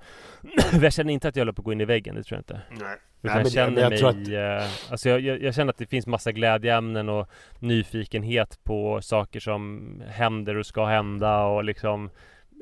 [0.82, 2.40] jag känner inte att jag håller på att gå in i väggen, det tror jag
[2.40, 2.60] inte.
[2.70, 2.96] Nej.
[3.22, 4.62] Utan Nej, jag känner jag, jag mig, att...
[4.62, 9.40] eh, alltså jag, jag, jag, känner att det finns massa glädjeämnen och nyfikenhet på saker
[9.40, 12.10] som händer och ska hända och liksom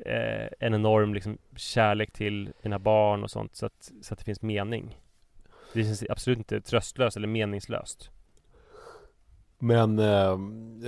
[0.05, 4.25] eh, en enorm liksom, kärlek till mina barn och sånt så att, så att det
[4.25, 4.97] finns mening.
[5.73, 8.11] Det känns absolut inte tröstlöst eller meningslöst.
[9.59, 10.39] Men eh,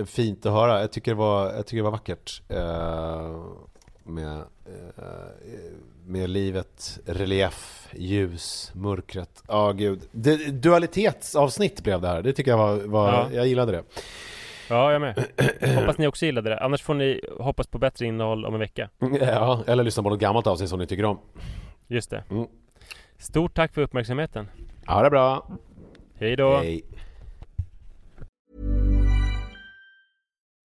[0.05, 0.81] fint att höra.
[0.81, 2.41] Jag tycker det var, jag tycker det var vackert.
[2.49, 3.45] Eh,
[4.07, 5.03] med, eh,
[6.05, 9.43] med livet, relief, ljus, mörkret.
[9.47, 10.01] Ja, gud.
[10.11, 12.21] Det, dualitetsavsnitt blev det här.
[12.21, 13.27] Det tycker jag var, var Ja.
[13.31, 13.83] jag gillade det.
[14.69, 15.25] Ja, jag med.
[15.75, 16.59] Hoppas ni också gillade det.
[16.59, 18.89] Annars får ni hoppas på bättre innehåll om en vecka.
[19.21, 21.19] Ja, eller lyssna på något gammalt avsnitt som ni tycker om.
[21.87, 22.23] Just det.
[22.29, 22.47] Mm.
[23.17, 24.47] Stort tack för uppmärksamheten.
[24.87, 25.47] Ha det bra.
[26.19, 26.57] Hej då!
[26.57, 26.83] Hej.